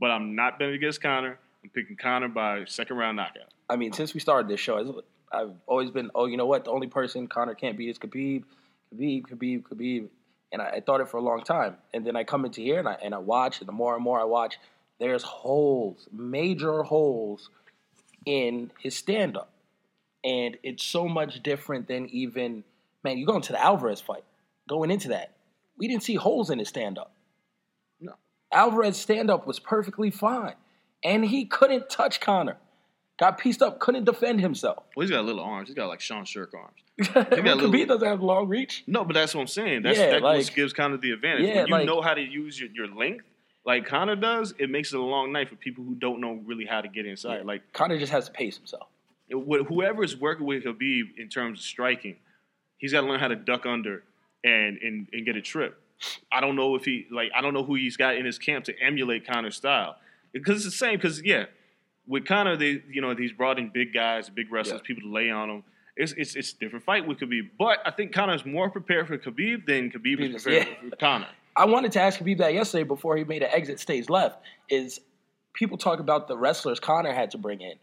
but 0.00 0.10
I'm 0.10 0.34
not 0.34 0.58
betting 0.58 0.74
against 0.74 1.02
Conor. 1.02 1.38
I'm 1.64 1.70
picking 1.70 1.96
Conor 1.96 2.28
by 2.28 2.64
second 2.66 2.96
round 2.96 3.16
knockout. 3.16 3.52
I 3.68 3.76
mean, 3.76 3.92
since 3.92 4.14
we 4.14 4.20
started 4.20 4.48
this 4.48 4.60
show, 4.60 4.78
I've- 4.78 5.52
always 5.66 5.90
been, 5.90 6.10
oh, 6.14 6.24
you 6.24 6.36
know 6.38 6.46
what? 6.46 6.64
The 6.64 6.70
only 6.70 6.86
person 6.86 7.26
Conor 7.26 7.54
can't 7.54 7.76
beat 7.76 7.90
is 7.90 7.98
Khabib, 7.98 8.44
Khabib, 8.94 9.26
Khabib, 9.28 9.62
Khabib. 9.62 10.08
And 10.52 10.62
I, 10.62 10.68
I 10.76 10.80
thought 10.80 11.02
it 11.02 11.08
for 11.08 11.18
a 11.18 11.22
long 11.22 11.42
time. 11.42 11.76
And 11.92 12.06
then 12.06 12.16
I 12.16 12.24
come 12.24 12.46
into 12.46 12.62
here 12.62 12.78
and 12.78 12.88
I, 12.88 12.96
and 13.02 13.14
I 13.14 13.18
watch, 13.18 13.60
and 13.60 13.68
the 13.68 13.72
more 13.72 13.94
and 13.94 14.02
more 14.02 14.18
I 14.18 14.24
watch, 14.24 14.58
there's 14.98 15.22
holes, 15.22 16.08
major 16.12 16.82
holes 16.82 17.50
in 18.24 18.70
his 18.78 18.96
stand 18.96 19.36
up. 19.36 19.50
And 20.24 20.56
it's 20.62 20.82
so 20.82 21.06
much 21.06 21.42
different 21.42 21.88
than 21.88 22.08
even, 22.08 22.64
man, 23.04 23.18
you 23.18 23.26
go 23.26 23.36
into 23.36 23.52
the 23.52 23.62
Alvarez 23.62 24.00
fight, 24.00 24.24
going 24.66 24.90
into 24.90 25.08
that, 25.08 25.32
we 25.78 25.88
didn't 25.88 26.02
see 26.02 26.14
holes 26.16 26.50
in 26.50 26.58
his 26.58 26.68
stand 26.68 26.98
up. 26.98 27.12
No. 28.00 28.12
Alvarez 28.52 28.96
stand 28.96 29.30
up 29.30 29.46
was 29.46 29.58
perfectly 29.58 30.10
fine. 30.10 30.54
And 31.04 31.24
he 31.24 31.44
couldn't 31.44 31.88
touch 31.88 32.20
Conor. 32.20 32.56
Got 33.18 33.38
pieced 33.38 33.62
up, 33.62 33.78
couldn't 33.80 34.04
defend 34.04 34.40
himself. 34.40 34.84
Well, 34.96 35.04
he's 35.04 35.10
got 35.10 35.24
little 35.24 35.42
arms. 35.42 35.68
He's 35.68 35.74
got 35.76 35.88
like 35.88 36.00
Sean 36.00 36.24
Sherk 36.24 36.54
arms. 36.54 36.76
Khabib 37.00 37.56
little- 37.56 37.86
doesn't 37.86 38.06
have 38.08 38.22
long 38.22 38.48
reach. 38.48 38.84
No, 38.86 39.04
but 39.04 39.14
that's 39.14 39.34
what 39.34 39.40
I'm 39.42 39.46
saying. 39.48 39.82
That's 39.82 39.98
Yeah, 39.98 40.10
that 40.12 40.22
like- 40.22 40.38
what 40.44 40.54
gives 40.54 40.72
Conor 40.72 40.96
the 40.98 41.12
advantage. 41.12 41.46
Yeah, 41.48 41.56
when 41.62 41.66
you 41.66 41.72
like- 41.72 41.86
know 41.86 42.00
how 42.00 42.14
to 42.14 42.20
use 42.20 42.60
your, 42.60 42.70
your 42.70 42.86
length, 42.88 43.24
like 43.64 43.86
Conor 43.86 44.16
does, 44.16 44.54
it 44.58 44.70
makes 44.70 44.92
it 44.92 44.98
a 44.98 45.02
long 45.02 45.32
night 45.32 45.48
for 45.48 45.56
people 45.56 45.84
who 45.84 45.94
don't 45.94 46.20
know 46.20 46.40
really 46.46 46.64
how 46.64 46.80
to 46.80 46.88
get 46.88 47.06
inside. 47.06 47.44
Like 47.44 47.72
Conor 47.72 47.98
just 47.98 48.12
has 48.12 48.26
to 48.26 48.32
pace 48.32 48.56
himself. 48.56 48.88
it- 49.28 49.34
wh- 49.36 49.66
whoever 49.66 50.02
is 50.04 50.16
working 50.16 50.46
with 50.46 50.64
Habib 50.64 51.06
in 51.18 51.28
terms 51.28 51.58
of 51.60 51.64
striking, 51.64 52.16
he's 52.78 52.92
got 52.92 53.00
to 53.02 53.06
learn 53.08 53.20
how 53.20 53.28
to 53.28 53.36
duck 53.36 53.66
under 53.66 54.02
and, 54.44 54.78
and 54.78 55.08
and 55.12 55.26
get 55.26 55.36
a 55.36 55.42
trip. 55.42 55.80
I 56.30 56.40
don't 56.40 56.56
know 56.56 56.74
if 56.76 56.84
he 56.84 57.06
like 57.10 57.30
I 57.36 57.40
don't 57.40 57.54
know 57.54 57.64
who 57.64 57.74
he's 57.74 57.96
got 57.96 58.16
in 58.16 58.24
his 58.24 58.38
camp 58.38 58.64
to 58.66 58.78
emulate 58.80 59.26
Conor's 59.26 59.56
style 59.56 59.96
because 60.32 60.56
it's 60.56 60.64
the 60.66 60.70
same. 60.70 60.96
Because 60.96 61.22
yeah, 61.22 61.46
with 62.06 62.24
Conor, 62.26 62.56
they 62.56 62.82
you 62.90 63.00
know 63.00 63.14
he's 63.14 63.32
brought 63.32 63.58
in 63.58 63.70
big 63.70 63.92
guys, 63.92 64.28
big 64.30 64.50
wrestlers, 64.52 64.80
Yeah. 64.82 64.86
people 64.86 65.02
to 65.08 65.12
lay 65.14 65.30
on 65.30 65.50
him. 65.50 65.64
It's, 65.96 66.12
it's 66.12 66.36
it's 66.36 66.52
a 66.52 66.56
different 66.58 66.84
fight 66.84 67.06
with 67.06 67.18
Khabib, 67.18 67.50
but 67.58 67.78
I 67.84 67.90
think 67.90 68.12
Conor's 68.14 68.46
more 68.46 68.70
prepared 68.70 69.08
for 69.08 69.18
Khabib 69.18 69.66
than 69.66 69.90
Khabib 69.90 70.20
is 70.20 70.42
prepared 70.44 70.68
Yeah. 70.82 70.90
for 70.90 70.96
Conor. 70.96 71.26
I 71.56 71.64
wanted 71.64 71.90
to 71.92 72.00
ask 72.00 72.20
Khabib 72.20 72.38
that 72.38 72.54
yesterday 72.54 72.84
before 72.84 73.16
he 73.16 73.24
made 73.24 73.42
an 73.42 73.50
exit 73.52 73.80
stage 73.80 74.08
left. 74.08 74.38
Is 74.68 75.00
people 75.54 75.76
talk 75.76 75.98
about 75.98 76.28
the 76.28 76.38
wrestlers 76.38 76.78
Conor 76.78 77.12
had 77.12 77.32
to 77.32 77.38
bring 77.38 77.60
in? 77.60 77.74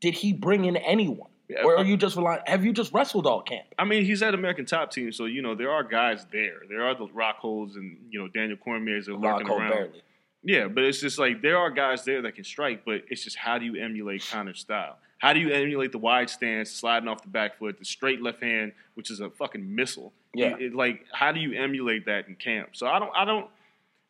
Did 0.00 0.14
he 0.14 0.32
bring 0.32 0.64
in 0.64 0.76
anyone, 0.76 1.30
or 1.64 1.76
are 1.78 1.84
you 1.84 1.96
just 1.96 2.16
relying? 2.16 2.40
Have 2.46 2.64
you 2.64 2.72
just 2.72 2.92
wrestled 2.92 3.26
all 3.26 3.42
camp? 3.42 3.66
I 3.78 3.84
mean, 3.84 4.04
he's 4.04 4.22
at 4.22 4.34
American 4.34 4.64
Top 4.66 4.90
Team, 4.90 5.12
so 5.12 5.26
you 5.26 5.42
know 5.42 5.54
there 5.54 5.70
are 5.70 5.82
guys 5.84 6.26
there. 6.32 6.62
There 6.68 6.82
are 6.86 6.94
the 6.94 7.06
Rockholds 7.12 7.76
and 7.76 7.98
you 8.10 8.18
know 8.20 8.28
Daniel 8.28 8.56
Cormier's 8.56 9.08
are 9.08 9.12
lurking 9.14 9.46
Rocco 9.46 9.58
around. 9.58 9.70
barely. 9.70 10.02
Yeah, 10.42 10.68
but 10.68 10.84
it's 10.84 11.00
just 11.00 11.18
like 11.18 11.40
there 11.42 11.56
are 11.58 11.70
guys 11.70 12.04
there 12.04 12.20
that 12.22 12.34
can 12.34 12.44
strike, 12.44 12.84
but 12.84 13.02
it's 13.08 13.24
just 13.24 13.36
how 13.36 13.58
do 13.58 13.64
you 13.64 13.76
emulate 13.82 14.26
Conor's 14.30 14.60
style? 14.60 14.98
How 15.18 15.32
do 15.32 15.40
you 15.40 15.48
emulate 15.50 15.90
the 15.92 15.98
wide 15.98 16.28
stance, 16.28 16.70
sliding 16.70 17.08
off 17.08 17.22
the 17.22 17.28
back 17.28 17.58
foot, 17.58 17.78
the 17.78 17.84
straight 17.86 18.20
left 18.20 18.42
hand, 18.42 18.72
which 18.94 19.10
is 19.10 19.20
a 19.20 19.30
fucking 19.30 19.74
missile? 19.74 20.12
Yeah. 20.34 20.48
It- 20.56 20.60
it- 20.62 20.74
like 20.74 21.06
how 21.12 21.32
do 21.32 21.40
you 21.40 21.52
emulate 21.58 22.04
that 22.06 22.28
in 22.28 22.34
camp? 22.36 22.70
So 22.72 22.86
I 22.86 22.98
don't, 22.98 23.10
I 23.16 23.24
don't, 23.24 23.46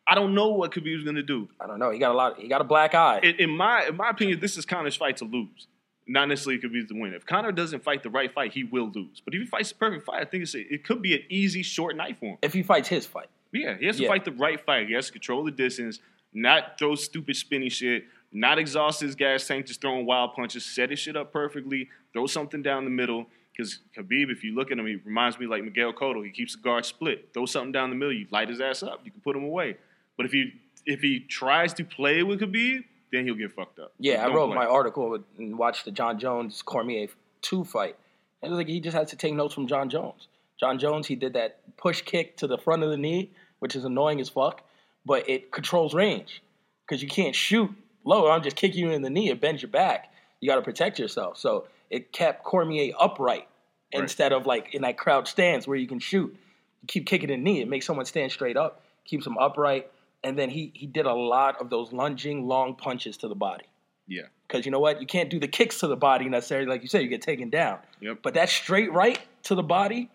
I 0.07 0.13
don't 0.15 0.35
know 0.35 0.49
what 0.49 0.71
Khabib's 0.71 1.03
gonna 1.05 1.23
do. 1.23 1.47
I 1.59 1.67
don't 1.67 1.79
know. 1.79 1.89
He 1.91 1.99
got 1.99 2.11
a 2.11 2.17
lot. 2.17 2.37
He 2.39 2.47
got 2.49 2.59
a 2.61 2.65
black 2.65 2.93
eye. 2.95 3.19
In, 3.23 3.35
in 3.35 3.49
my, 3.49 3.85
in 3.87 3.95
my 3.95 4.09
opinion, 4.09 4.39
this 4.41 4.57
is 4.57 4.65
Conor's 4.65 4.95
fight 4.97 5.17
to 5.17 5.25
lose, 5.25 5.67
not 6.07 6.27
necessarily 6.27 6.59
could 6.61 6.71
be 6.73 6.83
the 6.83 6.93
win. 6.99 7.13
If 7.13 7.25
Conor 7.25 7.51
doesn't 7.51 7.83
fight 7.83 8.03
the 8.03 8.09
right 8.09 8.31
fight, 8.31 8.53
he 8.53 8.63
will 8.63 8.91
lose. 8.93 9.21
But 9.23 9.33
if 9.33 9.41
he 9.41 9.47
fights 9.47 9.69
the 9.69 9.75
perfect 9.75 10.05
fight, 10.05 10.21
I 10.21 10.25
think 10.25 10.43
it's 10.43 10.53
a, 10.55 10.59
it 10.73 10.83
could 10.83 11.01
be 11.01 11.15
an 11.15 11.23
easy, 11.29 11.63
short 11.63 11.95
night 11.95 12.17
for 12.19 12.25
him. 12.33 12.37
if 12.41 12.53
he 12.53 12.61
fights 12.63 12.87
his 12.89 13.05
fight, 13.05 13.27
Yeah, 13.51 13.77
he 13.77 13.85
has 13.85 13.97
to 13.97 14.03
Yeah. 14.03 14.09
fight 14.09 14.25
the 14.25 14.31
right 14.33 14.59
fight. 14.59 14.87
He 14.87 14.93
has 14.93 15.07
to 15.07 15.11
control 15.13 15.43
the 15.43 15.51
distance, 15.51 15.99
not 16.33 16.77
throw 16.77 16.95
stupid 16.95 17.35
spinny 17.37 17.69
shit, 17.69 18.05
not 18.31 18.59
exhaust 18.59 18.99
his 19.01 19.15
gas 19.15 19.47
tank 19.47 19.65
just 19.65 19.79
throwing 19.81 20.05
wild 20.05 20.33
punches, 20.35 20.65
set 20.65 20.89
his 20.89 20.99
shit 20.99 21.15
up 21.15 21.31
perfectly, 21.31 21.89
throw 22.13 22.27
something 22.27 22.61
down 22.61 22.83
the 22.83 22.89
middle. 22.91 23.27
Because 23.55 23.79
Khabib, 23.97 24.29
if 24.29 24.43
you 24.43 24.53
look 24.53 24.69
at 24.71 24.77
him, 24.77 24.85
he 24.85 24.95
reminds 25.05 25.39
me 25.39 25.47
like 25.47 25.63
Miguel 25.63 25.93
Cotto. 25.93 26.21
He 26.25 26.29
keeps 26.31 26.57
the 26.57 26.61
guard 26.61 26.85
split. 26.85 27.29
Throw 27.33 27.45
something 27.45 27.71
down 27.71 27.89
the 27.89 27.95
middle, 27.95 28.13
you 28.13 28.27
light 28.29 28.49
his 28.49 28.59
ass 28.59 28.83
up, 28.83 28.99
you 29.05 29.11
can 29.11 29.21
put 29.21 29.35
him 29.35 29.43
away. 29.45 29.77
But 30.17 30.25
if 30.25 30.33
he 30.33 30.53
if 30.85 30.99
he 31.01 31.21
tries 31.21 31.73
to 31.75 31.83
play 31.85 32.21
with 32.21 32.41
Khabib, 32.41 32.83
then 33.15 33.25
he'll 33.25 33.35
get 33.35 33.51
fucked 33.51 33.79
up. 33.79 33.93
yeah, 33.99 34.23
I 34.25 34.33
wrote 34.33 34.47
play. 34.47 34.55
my 34.55 34.65
article 34.65 35.17
and 35.37 35.57
watched 35.57 35.85
the 35.85 35.91
Jon 35.91 36.19
Jones 36.19 36.61
Cormier 36.61 37.07
two 37.41 37.63
fight, 37.63 37.95
and 38.41 38.49
it 38.49 38.51
was 38.51 38.57
like 38.57 38.67
he 38.67 38.79
just 38.79 38.95
has 38.95 39.09
to 39.11 39.15
take 39.15 39.33
notes 39.33 39.53
from 39.53 39.67
Jon 39.67 39.89
Jones. 39.89 40.27
Jon 40.59 40.79
Jones, 40.79 41.07
he 41.07 41.15
did 41.15 41.33
that 41.33 41.59
push 41.77 42.01
kick 42.01 42.37
to 42.37 42.47
the 42.47 42.57
front 42.57 42.83
of 42.83 42.89
the 42.89 42.97
knee, 42.97 43.31
which 43.59 43.75
is 43.75 43.83
annoying 43.85 44.21
as 44.21 44.29
fuck, 44.29 44.61
but 45.05 45.27
it 45.29 45.51
controls 45.51 45.93
range. 45.93 46.41
because 46.87 47.01
you 47.01 47.09
can't 47.09 47.35
shoot 47.35 47.69
low. 48.03 48.29
I'm 48.29 48.43
just 48.43 48.55
kicking 48.55 48.79
you 48.85 48.91
in 48.91 49.01
the 49.01 49.09
knee. 49.09 49.29
It 49.31 49.41
bends 49.41 49.61
your 49.61 49.71
back. 49.71 50.11
You 50.39 50.47
got 50.49 50.55
to 50.57 50.61
protect 50.61 50.99
yourself. 50.99 51.37
So 51.37 51.67
it 51.89 52.11
kept 52.13 52.43
Cormier 52.43 52.93
upright 52.99 53.47
Right. 53.93 54.01
instead 54.03 54.33
of 54.33 54.45
like 54.45 54.73
in 54.75 54.81
that 54.83 54.97
crouch 54.97 55.29
stance 55.29 55.67
where 55.67 55.77
you 55.77 55.87
can 55.87 55.99
shoot. 55.99 56.35
You 56.81 56.87
keep 56.87 57.05
kicking 57.07 57.29
the 57.29 57.37
knee. 57.37 57.61
It 57.61 57.67
makes 57.67 57.85
someone 57.85 58.05
stand 58.05 58.31
straight 58.31 58.55
up, 58.57 58.81
keeps 59.05 59.23
them 59.25 59.37
upright. 59.37 59.89
And 60.25 60.37
then 60.37 60.49
he 60.49 60.71
he 60.73 60.87
did 60.87 61.05
a 61.05 61.13
lot 61.13 61.61
of 61.61 61.69
those 61.69 61.93
lunging 61.93 62.47
long 62.47 62.75
punches 62.75 63.15
to 63.17 63.27
the 63.27 63.35
body. 63.35 63.65
Yeah. 64.07 64.23
Because 64.47 64.65
you 64.65 64.71
know 64.71 64.79
what? 64.79 64.99
You 64.99 65.07
can't 65.07 65.29
do 65.29 65.39
the 65.39 65.47
kicks 65.47 65.79
to 65.79 65.87
the 65.87 65.95
body 65.95 66.27
necessarily. 66.27 66.67
Like 66.67 66.81
you 66.81 66.87
said, 66.87 67.03
you 67.03 67.09
get 67.09 67.21
taken 67.21 67.49
down. 67.49 67.79
Yep. 68.01 68.19
But 68.23 68.33
that 68.33 68.49
straight 68.49 68.91
right 68.91 69.19
to 69.43 69.55
the 69.55 69.63
body, 69.63 70.09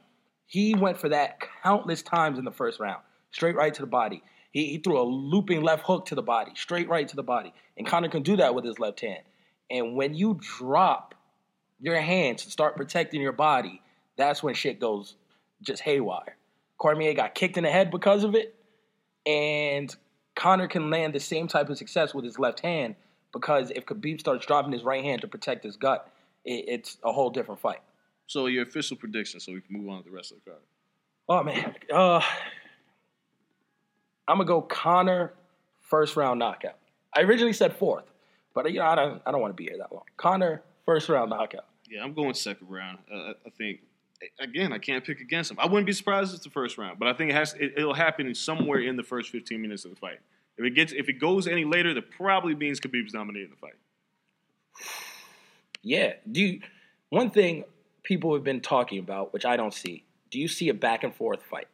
he 0.46 0.74
went 0.74 0.98
for 0.98 1.08
that 1.08 1.38
countless 1.62 2.02
times 2.02 2.38
in 2.38 2.44
the 2.44 2.50
first 2.50 2.80
round. 2.80 3.02
Straight 3.30 3.54
right 3.54 3.72
to 3.72 3.80
the 3.80 3.86
body. 3.86 4.22
He, 4.50 4.66
he 4.66 4.78
threw 4.78 5.00
a 5.00 5.04
looping 5.04 5.62
left 5.62 5.84
hook 5.84 6.06
to 6.06 6.16
the 6.16 6.22
body, 6.22 6.52
straight 6.56 6.88
right 6.88 7.06
to 7.06 7.16
the 7.16 7.22
body. 7.22 7.54
And 7.76 7.86
Conor 7.86 8.08
can 8.08 8.22
do 8.22 8.36
that 8.36 8.54
with 8.54 8.64
his 8.64 8.78
left 8.78 9.00
hand. 9.00 9.22
And 9.70 9.94
when 9.94 10.14
you 10.14 10.40
drop 10.58 11.14
your 11.78 12.00
hands 12.00 12.44
to 12.44 12.50
start 12.50 12.76
protecting 12.76 13.20
your 13.20 13.32
body, 13.32 13.80
that's 14.16 14.42
when 14.42 14.54
shit 14.54 14.80
goes 14.80 15.14
just 15.62 15.82
haywire. 15.82 16.36
Cormier 16.78 17.14
got 17.14 17.34
kicked 17.34 17.56
in 17.56 17.64
the 17.64 17.70
head 17.70 17.90
because 17.90 18.24
of 18.24 18.34
it, 18.34 18.54
and 19.26 19.94
Conor 20.34 20.68
can 20.68 20.90
land 20.90 21.14
the 21.14 21.20
same 21.20 21.48
type 21.48 21.68
of 21.68 21.78
success 21.78 22.14
with 22.14 22.24
his 22.24 22.38
left 22.38 22.60
hand 22.60 22.96
because 23.32 23.70
if 23.70 23.86
Khabib 23.86 24.20
starts 24.20 24.46
dropping 24.46 24.72
his 24.72 24.82
right 24.82 25.04
hand 25.04 25.20
to 25.20 25.28
protect 25.28 25.64
his 25.64 25.76
gut, 25.76 26.10
it, 26.44 26.64
it's 26.68 26.98
a 27.04 27.12
whole 27.12 27.30
different 27.30 27.60
fight. 27.60 27.80
So 28.26 28.46
your 28.46 28.62
official 28.62 28.96
prediction, 28.96 29.40
so 29.40 29.52
we 29.52 29.60
can 29.60 29.76
move 29.76 29.88
on 29.88 30.02
to 30.02 30.08
the 30.08 30.14
rest 30.14 30.32
of 30.32 30.38
the 30.44 30.50
card. 30.50 30.62
Oh 31.28 31.42
man, 31.42 31.74
uh, 31.92 32.20
I'm 34.26 34.36
gonna 34.36 34.44
go 34.44 34.62
Conor 34.62 35.32
first 35.80 36.16
round 36.16 36.38
knockout. 36.38 36.76
I 37.14 37.22
originally 37.22 37.52
said 37.52 37.74
fourth, 37.74 38.04
but 38.54 38.70
you 38.72 38.78
know 38.78 38.86
I 38.86 38.94
don't 38.94 39.22
I 39.26 39.32
don't 39.32 39.40
want 39.40 39.52
to 39.52 39.56
be 39.56 39.64
here 39.64 39.78
that 39.78 39.92
long. 39.92 40.04
Conor 40.16 40.62
first 40.84 41.08
round 41.08 41.30
knockout. 41.30 41.66
Yeah, 41.88 42.04
I'm 42.04 42.14
going 42.14 42.34
second 42.34 42.68
round. 42.68 42.98
Uh, 43.12 43.32
I 43.44 43.50
think 43.50 43.80
again, 44.38 44.72
I 44.72 44.78
can't 44.78 45.04
pick 45.04 45.20
against 45.20 45.50
him. 45.50 45.58
I 45.60 45.66
wouldn't 45.66 45.86
be 45.86 45.92
surprised 45.92 46.30
if 46.30 46.36
it's 46.36 46.44
the 46.44 46.50
first 46.50 46.78
round, 46.78 46.98
but 46.98 47.08
I 47.08 47.12
think 47.12 47.30
it 47.30 47.34
has 47.34 47.54
it, 47.54 47.74
it'll 47.76 47.94
happen 47.94 48.34
somewhere 48.34 48.80
in 48.80 48.96
the 48.96 49.02
first 49.02 49.30
15 49.30 49.60
minutes 49.60 49.84
of 49.84 49.90
the 49.90 49.96
fight. 49.96 50.20
If 50.56 50.64
it 50.64 50.70
gets 50.70 50.92
if 50.92 51.08
it 51.08 51.14
goes 51.14 51.46
any 51.46 51.64
later, 51.64 51.94
that 51.94 52.10
probably 52.10 52.54
means 52.54 52.80
Khabib's 52.80 53.12
dominating 53.12 53.50
the 53.50 53.56
fight. 53.56 53.74
Yeah. 55.82 56.12
Do 56.30 56.42
you, 56.42 56.60
one 57.08 57.30
thing 57.30 57.64
people 58.02 58.34
have 58.34 58.44
been 58.44 58.60
talking 58.60 58.98
about, 58.98 59.32
which 59.32 59.44
I 59.44 59.56
don't 59.56 59.74
see. 59.74 60.04
Do 60.30 60.38
you 60.38 60.48
see 60.48 60.68
a 60.68 60.74
back 60.74 61.04
and 61.04 61.14
forth 61.14 61.42
fight? 61.42 61.68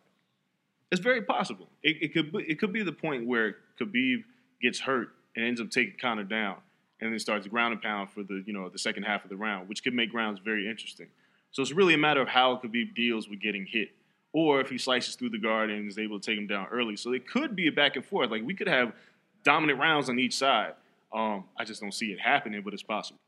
It's 0.90 1.00
very 1.00 1.22
possible. 1.22 1.68
It, 1.82 1.96
it 2.00 2.14
could 2.14 2.32
be, 2.32 2.44
it 2.48 2.58
could 2.58 2.72
be 2.72 2.82
the 2.82 2.92
point 2.92 3.26
where 3.26 3.56
Khabib 3.80 4.24
gets 4.62 4.80
hurt 4.80 5.08
and 5.34 5.44
ends 5.44 5.60
up 5.60 5.70
taking 5.70 5.94
Conor 6.00 6.24
down, 6.24 6.56
and 7.00 7.12
then 7.12 7.18
starts 7.18 7.46
ground 7.46 7.72
and 7.72 7.82
pound 7.82 8.10
for 8.10 8.22
the 8.22 8.42
you 8.46 8.52
know 8.52 8.68
the 8.68 8.78
second 8.78 9.02
half 9.02 9.24
of 9.24 9.30
the 9.30 9.36
round, 9.36 9.68
which 9.68 9.82
could 9.82 9.94
make 9.94 10.14
rounds 10.14 10.40
very 10.44 10.68
interesting. 10.68 11.08
So 11.56 11.62
it's 11.62 11.72
really 11.72 11.94
a 11.94 11.98
matter 11.98 12.20
of 12.20 12.28
how 12.28 12.60
Khabib 12.62 12.94
deals 12.94 13.30
with 13.30 13.40
getting 13.40 13.64
hit, 13.64 13.88
or 14.34 14.60
if 14.60 14.68
he 14.68 14.76
slices 14.76 15.14
through 15.14 15.30
the 15.30 15.38
guard 15.38 15.70
and 15.70 15.88
is 15.88 15.96
able 15.96 16.20
to 16.20 16.30
take 16.30 16.38
him 16.38 16.46
down 16.46 16.66
early. 16.70 16.96
So 16.96 17.14
it 17.14 17.26
could 17.26 17.56
be 17.56 17.66
a 17.66 17.72
back 17.72 17.96
and 17.96 18.04
forth. 18.04 18.30
Like 18.30 18.42
we 18.44 18.52
could 18.52 18.68
have 18.68 18.92
dominant 19.42 19.80
rounds 19.80 20.10
on 20.10 20.18
each 20.18 20.36
side. 20.36 20.74
Um, 21.14 21.44
I 21.58 21.64
just 21.64 21.80
don't 21.80 21.94
see 21.94 22.12
it 22.12 22.20
happening, 22.20 22.60
but 22.62 22.74
it's 22.74 22.82
possible. 22.82 23.18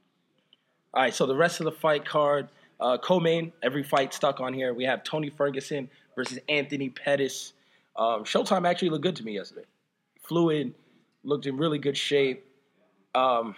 All 0.92 1.04
right, 1.04 1.14
so 1.14 1.24
the 1.24 1.34
rest 1.34 1.60
of 1.60 1.64
the 1.64 1.72
fight 1.72 2.04
card, 2.04 2.50
uh, 2.80 2.98
co-main, 2.98 3.50
every 3.62 3.82
fight 3.82 4.12
stuck 4.12 4.40
on 4.40 4.52
here. 4.52 4.74
We 4.74 4.84
have 4.84 5.04
Tony 5.04 5.30
Ferguson 5.30 5.88
versus 6.14 6.38
Anthony 6.50 6.90
Pettis. 6.90 7.54
Um, 7.96 8.24
Showtime 8.24 8.68
actually 8.68 8.90
looked 8.90 9.04
good 9.04 9.16
to 9.16 9.24
me 9.24 9.36
yesterday. 9.36 9.64
Fluid, 10.24 10.74
looked 11.24 11.46
in 11.46 11.56
really 11.56 11.78
good 11.78 11.96
shape. 11.96 12.44
Um, 13.14 13.54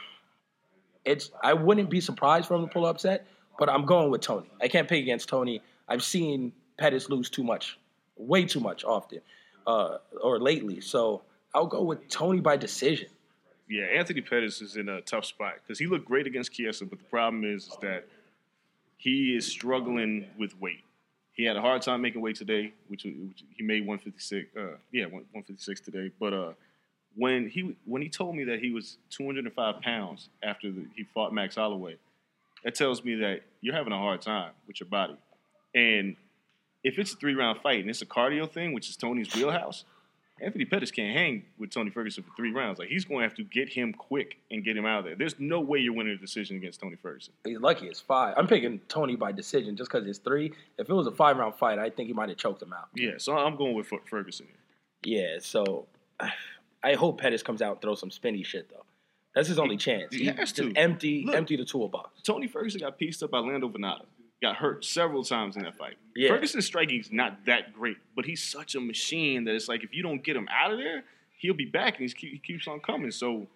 it's 1.04 1.32
I 1.42 1.54
wouldn't 1.54 1.90
be 1.90 2.00
surprised 2.00 2.46
for 2.46 2.54
him 2.54 2.68
to 2.68 2.72
pull 2.72 2.86
upset, 2.86 3.26
but 3.60 3.68
I'm 3.68 3.84
going 3.84 4.10
with 4.10 4.22
Tony. 4.22 4.50
I 4.60 4.68
can't 4.68 4.88
pick 4.88 5.02
against 5.02 5.28
Tony. 5.28 5.60
I've 5.86 6.02
seen 6.02 6.52
Pettis 6.78 7.10
lose 7.10 7.28
too 7.28 7.44
much, 7.44 7.78
way 8.16 8.46
too 8.46 8.58
much 8.58 8.84
often, 8.84 9.20
uh, 9.66 9.98
or 10.22 10.40
lately. 10.40 10.80
So 10.80 11.22
I'll 11.54 11.66
go 11.66 11.82
with 11.82 12.08
Tony 12.08 12.40
by 12.40 12.56
decision. 12.56 13.08
Yeah, 13.68 13.84
Anthony 13.84 14.22
Pettis 14.22 14.62
is 14.62 14.76
in 14.76 14.88
a 14.88 15.02
tough 15.02 15.26
spot 15.26 15.56
because 15.62 15.78
he 15.78 15.86
looked 15.86 16.06
great 16.06 16.26
against 16.26 16.52
Chiesa, 16.52 16.86
but 16.86 16.98
the 16.98 17.04
problem 17.04 17.44
is, 17.44 17.64
is 17.66 17.76
that 17.82 18.08
he 18.96 19.36
is 19.36 19.46
struggling 19.46 20.26
with 20.38 20.58
weight. 20.58 20.82
He 21.34 21.44
had 21.44 21.56
a 21.56 21.60
hard 21.60 21.82
time 21.82 22.00
making 22.00 22.22
weight 22.22 22.36
today, 22.36 22.72
which, 22.88 23.04
which 23.04 23.44
he 23.54 23.62
made 23.62 23.86
156. 23.86 24.56
Uh, 24.56 24.76
yeah, 24.90 25.04
156 25.04 25.80
today. 25.82 26.10
But 26.18 26.32
uh, 26.32 26.52
when 27.14 27.48
he 27.48 27.76
when 27.84 28.00
he 28.00 28.08
told 28.08 28.36
me 28.36 28.44
that 28.44 28.60
he 28.60 28.70
was 28.72 28.96
205 29.10 29.82
pounds 29.82 30.30
after 30.42 30.72
the, 30.72 30.86
he 30.96 31.04
fought 31.04 31.32
Max 31.32 31.56
Holloway, 31.56 31.96
that 32.64 32.74
tells 32.74 33.04
me 33.04 33.16
that 33.16 33.40
you're 33.60 33.74
having 33.74 33.92
a 33.92 33.98
hard 33.98 34.22
time 34.22 34.52
with 34.66 34.80
your 34.80 34.88
body. 34.88 35.16
And 35.74 36.16
if 36.82 36.98
it's 36.98 37.12
a 37.12 37.16
three 37.16 37.34
round 37.34 37.60
fight 37.60 37.80
and 37.80 37.90
it's 37.90 38.02
a 38.02 38.06
cardio 38.06 38.50
thing, 38.50 38.72
which 38.72 38.88
is 38.88 38.96
Tony's 38.96 39.34
wheelhouse, 39.34 39.84
Anthony 40.42 40.64
Pettis 40.64 40.90
can't 40.90 41.14
hang 41.14 41.44
with 41.58 41.70
Tony 41.70 41.90
Ferguson 41.90 42.24
for 42.24 42.30
three 42.34 42.50
rounds. 42.50 42.78
Like 42.78 42.88
he's 42.88 43.04
going 43.04 43.20
to 43.20 43.28
have 43.28 43.36
to 43.36 43.44
get 43.44 43.68
him 43.68 43.92
quick 43.92 44.38
and 44.50 44.64
get 44.64 44.76
him 44.76 44.86
out 44.86 45.00
of 45.00 45.04
there. 45.04 45.14
There's 45.14 45.38
no 45.38 45.60
way 45.60 45.80
you're 45.80 45.92
winning 45.92 46.14
a 46.14 46.16
decision 46.16 46.56
against 46.56 46.80
Tony 46.80 46.96
Ferguson. 46.96 47.34
He's 47.44 47.60
lucky 47.60 47.86
it's 47.86 48.00
five. 48.00 48.34
I'm 48.38 48.46
picking 48.46 48.80
Tony 48.88 49.16
by 49.16 49.32
decision 49.32 49.76
just 49.76 49.90
because 49.90 50.06
it's 50.06 50.18
three. 50.18 50.52
If 50.78 50.88
it 50.88 50.92
was 50.94 51.06
a 51.06 51.12
five 51.12 51.36
round 51.36 51.56
fight, 51.56 51.78
I 51.78 51.90
think 51.90 52.06
he 52.08 52.14
might 52.14 52.30
have 52.30 52.38
choked 52.38 52.62
him 52.62 52.72
out. 52.72 52.88
Yeah, 52.94 53.12
so 53.18 53.36
I'm 53.36 53.56
going 53.56 53.74
with 53.74 53.86
Fer- 53.88 54.00
Ferguson. 54.08 54.46
Yeah, 55.04 55.38
so 55.40 55.86
I 56.82 56.94
hope 56.94 57.20
Pettis 57.20 57.42
comes 57.42 57.60
out 57.60 57.72
and 57.72 57.82
throws 57.82 58.00
some 58.00 58.10
spinny 58.10 58.42
shit 58.42 58.70
though. 58.70 58.84
That's 59.34 59.48
his 59.48 59.58
only 59.58 59.76
chance. 59.76 60.14
he 60.14 60.26
has 60.26 60.52
to. 60.54 60.72
empty, 60.74 61.24
Look. 61.24 61.36
empty 61.36 61.56
the 61.56 61.64
toolbox. 61.64 62.22
Tony 62.22 62.48
Ferguson 62.48 62.80
got 62.80 62.98
pieced 62.98 63.22
up 63.22 63.30
by 63.30 63.38
Lando 63.38 63.68
Vannata. 63.68 64.04
Got 64.42 64.56
hurt 64.56 64.84
several 64.84 65.22
times 65.22 65.56
in 65.56 65.62
that 65.64 65.76
fight. 65.76 65.96
Yeah. 66.16 66.30
Ferguson's 66.30 66.66
striking 66.66 66.98
is 66.98 67.12
not 67.12 67.44
that 67.46 67.74
great, 67.74 67.98
but 68.16 68.24
he's 68.24 68.42
such 68.42 68.74
a 68.74 68.80
machine 68.80 69.44
that 69.44 69.54
it's 69.54 69.68
like 69.68 69.84
if 69.84 69.94
you 69.94 70.02
don't 70.02 70.24
get 70.24 70.34
him 70.34 70.48
out 70.50 70.72
of 70.72 70.78
there, 70.78 71.04
he'll 71.38 71.54
be 71.54 71.66
back 71.66 71.94
and 71.94 72.02
he's, 72.02 72.14
he 72.14 72.40
keeps 72.44 72.66
on 72.66 72.80
coming. 72.80 73.10
So 73.10 73.46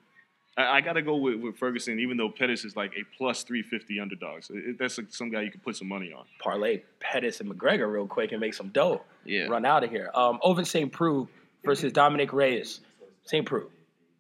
I, 0.59 0.77
I 0.77 0.81
got 0.83 0.93
to 0.93 1.03
go 1.03 1.17
with, 1.17 1.37
with 1.41 1.57
Ferguson, 1.57 1.99
even 1.99 2.17
though 2.19 2.29
Pettis 2.29 2.65
is 2.67 2.77
like 2.77 2.93
a 2.93 3.05
plus 3.17 3.43
350 3.45 3.99
underdog. 3.99 4.45
So 4.45 4.55
it, 4.57 4.79
that's 4.79 4.99
like 4.99 5.07
some 5.11 5.31
guy 5.31 5.41
you 5.43 5.51
can 5.51 5.61
put 5.61 5.75
some 5.75 5.89
money 5.89 6.13
on. 6.13 6.25
Parlay 6.39 6.83
Pettis 7.01 7.41
and 7.41 7.51
McGregor 7.51 7.91
real 7.91 8.07
quick 8.07 8.33
and 8.33 8.41
make 8.41 8.55
some 8.55 8.69
dough. 8.69 9.01
Yeah. 9.25 9.47
Run 9.47 9.65
out 9.65 9.85
of 9.85 9.91
here. 9.91 10.11
Um, 10.15 10.39
Ovince 10.43 10.67
St. 10.69 10.93
Preux 10.93 11.27
versus 11.65 11.93
Dominick 11.93 12.33
Reyes. 12.33 12.81
St. 13.25 13.45
Preux. 13.47 13.71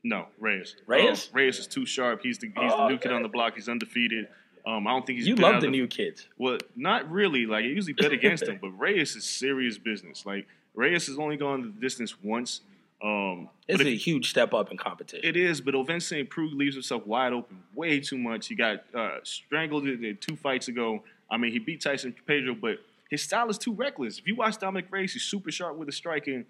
No, 0.04 0.26
Reyes. 0.38 0.76
Reyes? 0.86 1.28
Uh, 1.32 1.36
Reyes 1.38 1.58
is 1.58 1.66
too 1.66 1.86
sharp. 1.86 2.20
He's 2.22 2.38
the 2.38 2.48
he's 2.48 2.72
Oh, 2.72 2.84
the 2.84 2.90
new 2.90 2.98
kid 2.98 3.10
on 3.12 3.22
the 3.22 3.28
block. 3.28 3.54
He's 3.54 3.68
undefeated. 3.68 4.28
Um, 4.66 4.86
I 4.86 4.90
don't 4.92 5.06
think 5.06 5.18
he's. 5.18 5.26
You 5.28 5.34
love 5.36 5.56
of 5.56 5.60
the 5.62 5.68
new 5.70 5.86
kids. 5.86 6.28
Well, 6.38 6.58
not 6.76 7.10
really. 7.10 7.46
Like 7.46 7.64
I 7.64 7.68
usually 7.68 7.94
bet 7.94 8.12
against 8.12 8.44
him, 8.44 8.58
but 8.62 8.70
Reyes 8.78 9.16
is 9.16 9.24
serious 9.24 9.78
business. 9.78 10.24
Like 10.26 10.46
Reyes 10.74 11.06
has 11.06 11.18
only 11.18 11.36
gone 11.36 11.62
the 11.62 11.80
distance 11.80 12.14
once. 12.22 12.60
Um, 13.02 13.48
It's 13.68 13.82
a 13.82 13.88
if- 13.92 14.02
huge 14.02 14.30
step 14.30 14.54
up 14.54 14.70
in 14.70 14.76
competition. 14.78 15.20
it 15.28 15.36
is, 15.36 15.60
but 15.60 15.74
Ovince 15.74 16.02
St. 16.02 16.28
Preux 16.30 16.48
leaves 16.48 16.74
himself 16.74 17.06
wide 17.06 17.32
open 17.34 17.62
way 17.74 18.00
too 18.00 18.16
much. 18.16 18.46
He 18.46 18.54
got 18.54 18.84
uh, 18.94 19.18
strangled 19.22 19.86
in- 19.86 20.16
two 20.20 20.36
fights 20.36 20.68
ago. 20.68 21.02
I 21.30 21.36
mean, 21.36 21.52
he 21.52 21.58
beat 21.58 21.80
Tyson 21.82 22.14
Pedro, 22.26 22.54
but 22.54 22.78
his 23.10 23.22
style 23.22 23.48
is 23.50 23.58
too 23.58 23.72
reckless. 23.74 24.18
If 24.18 24.26
you 24.26 24.36
watch 24.36 24.58
Dominick 24.58 24.86
Reyes, 24.90 25.12
he's 25.12 25.22
super 25.22 25.50
sharp 25.50 25.76
with 25.76 25.86
the 25.86 25.92
striking. 25.92 26.44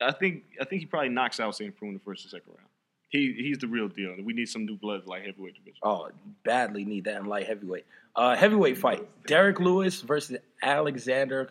I 0.00 0.12
think 0.12 0.44
I 0.60 0.64
think 0.64 0.80
he 0.80 0.86
probably 0.86 1.08
knocks 1.10 1.40
out 1.40 1.54
St. 1.56 1.74
Preux 1.76 1.88
in 1.88 1.94
the 1.94 2.00
first 2.00 2.24
and 2.24 2.30
second 2.30 2.48
round. 2.56 2.68
He 3.08 3.32
he's 3.36 3.58
the 3.58 3.68
real 3.68 3.88
deal. 3.88 4.14
We 4.22 4.32
need 4.32 4.48
some 4.48 4.66
new 4.66 4.76
blood 4.76 5.06
light 5.06 5.24
heavyweight 5.24 5.54
division. 5.54 5.78
Oh, 5.82 6.10
badly 6.44 6.84
need 6.84 7.04
that 7.04 7.20
in 7.20 7.26
light 7.26 7.46
heavyweight. 7.46 7.86
Uh, 8.14 8.34
heavyweight 8.34 8.78
fight: 8.78 9.08
Derrick 9.26 9.60
Lewis 9.60 10.00
versus 10.00 10.38
Alexander 10.62 11.50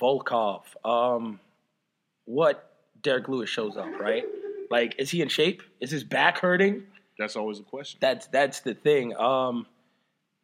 Volkov. 0.00 0.62
Um, 0.84 1.40
what 2.24 2.72
Derrick 3.02 3.28
Lewis 3.28 3.50
shows 3.50 3.76
up, 3.76 3.98
right? 4.00 4.24
Like, 4.70 4.94
is 4.98 5.10
he 5.10 5.22
in 5.22 5.28
shape? 5.28 5.62
Is 5.80 5.90
his 5.90 6.04
back 6.04 6.38
hurting? 6.38 6.84
That's 7.18 7.36
always 7.36 7.58
a 7.58 7.64
question. 7.64 7.98
That's 8.00 8.26
that's 8.28 8.60
the 8.60 8.74
thing. 8.74 9.16
Um, 9.16 9.66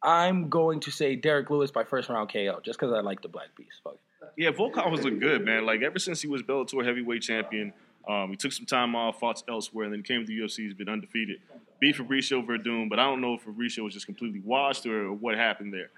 I'm 0.03 0.49
going 0.49 0.81
to 0.81 0.91
say 0.91 1.15
Derrick 1.15 1.49
Lewis 1.49 1.71
by 1.71 1.83
first 1.83 2.09
round 2.09 2.31
KO, 2.31 2.59
just 2.63 2.79
because 2.79 2.93
I 2.93 2.99
like 2.99 3.21
the 3.21 3.29
Black 3.29 3.55
Beast. 3.57 3.81
Fuck. 3.83 3.97
Yeah, 4.37 4.51
Volkov 4.51 4.91
was 4.91 5.03
look 5.03 5.19
good, 5.19 5.45
man. 5.45 5.65
Like 5.65 5.81
ever 5.81 5.99
since 5.99 6.21
he 6.21 6.27
was 6.27 6.41
Bellator 6.43 6.85
heavyweight 6.85 7.21
champion, 7.21 7.73
um, 8.07 8.29
he 8.29 8.35
took 8.35 8.51
some 8.51 8.65
time 8.65 8.95
off, 8.95 9.19
fought 9.19 9.41
elsewhere, 9.47 9.85
and 9.85 9.93
then 9.93 10.03
came 10.03 10.21
to 10.21 10.27
the 10.27 10.37
UFC. 10.39 10.59
He's 10.59 10.73
been 10.73 10.89
undefeated. 10.89 11.37
Beat 11.79 11.95
Fabricio 11.95 12.45
Werdum, 12.45 12.89
but 12.89 12.99
I 12.99 13.03
don't 13.05 13.21
know 13.21 13.33
if 13.33 13.45
Fabricio 13.45 13.83
was 13.83 13.93
just 13.93 14.05
completely 14.05 14.41
washed 14.41 14.85
or 14.85 15.11
what 15.11 15.35
happened 15.35 15.73
there. 15.73 15.89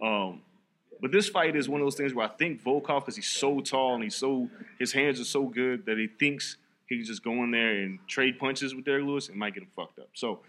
Um, 0.00 0.42
but 1.00 1.12
this 1.12 1.28
fight 1.28 1.56
is 1.56 1.68
one 1.68 1.80
of 1.80 1.86
those 1.86 1.96
things 1.96 2.14
where 2.14 2.26
I 2.26 2.30
think 2.30 2.62
Volkov, 2.62 3.00
because 3.00 3.16
he's 3.16 3.26
so 3.26 3.60
tall 3.60 3.94
and 3.94 4.04
he's 4.04 4.14
so 4.14 4.48
his 4.78 4.92
hands 4.92 5.20
are 5.20 5.24
so 5.24 5.44
good 5.44 5.84
that 5.86 5.98
he 5.98 6.06
thinks 6.06 6.56
he 6.86 6.96
can 6.96 7.04
just 7.04 7.22
go 7.22 7.32
in 7.44 7.50
there 7.50 7.82
and 7.82 7.98
trade 8.06 8.38
punches 8.38 8.74
with 8.74 8.84
Derrick 8.84 9.04
Lewis 9.04 9.28
and 9.28 9.36
might 9.36 9.54
get 9.54 9.62
him 9.62 9.68
fucked 9.74 9.98
up. 9.98 10.08
So 10.14 10.40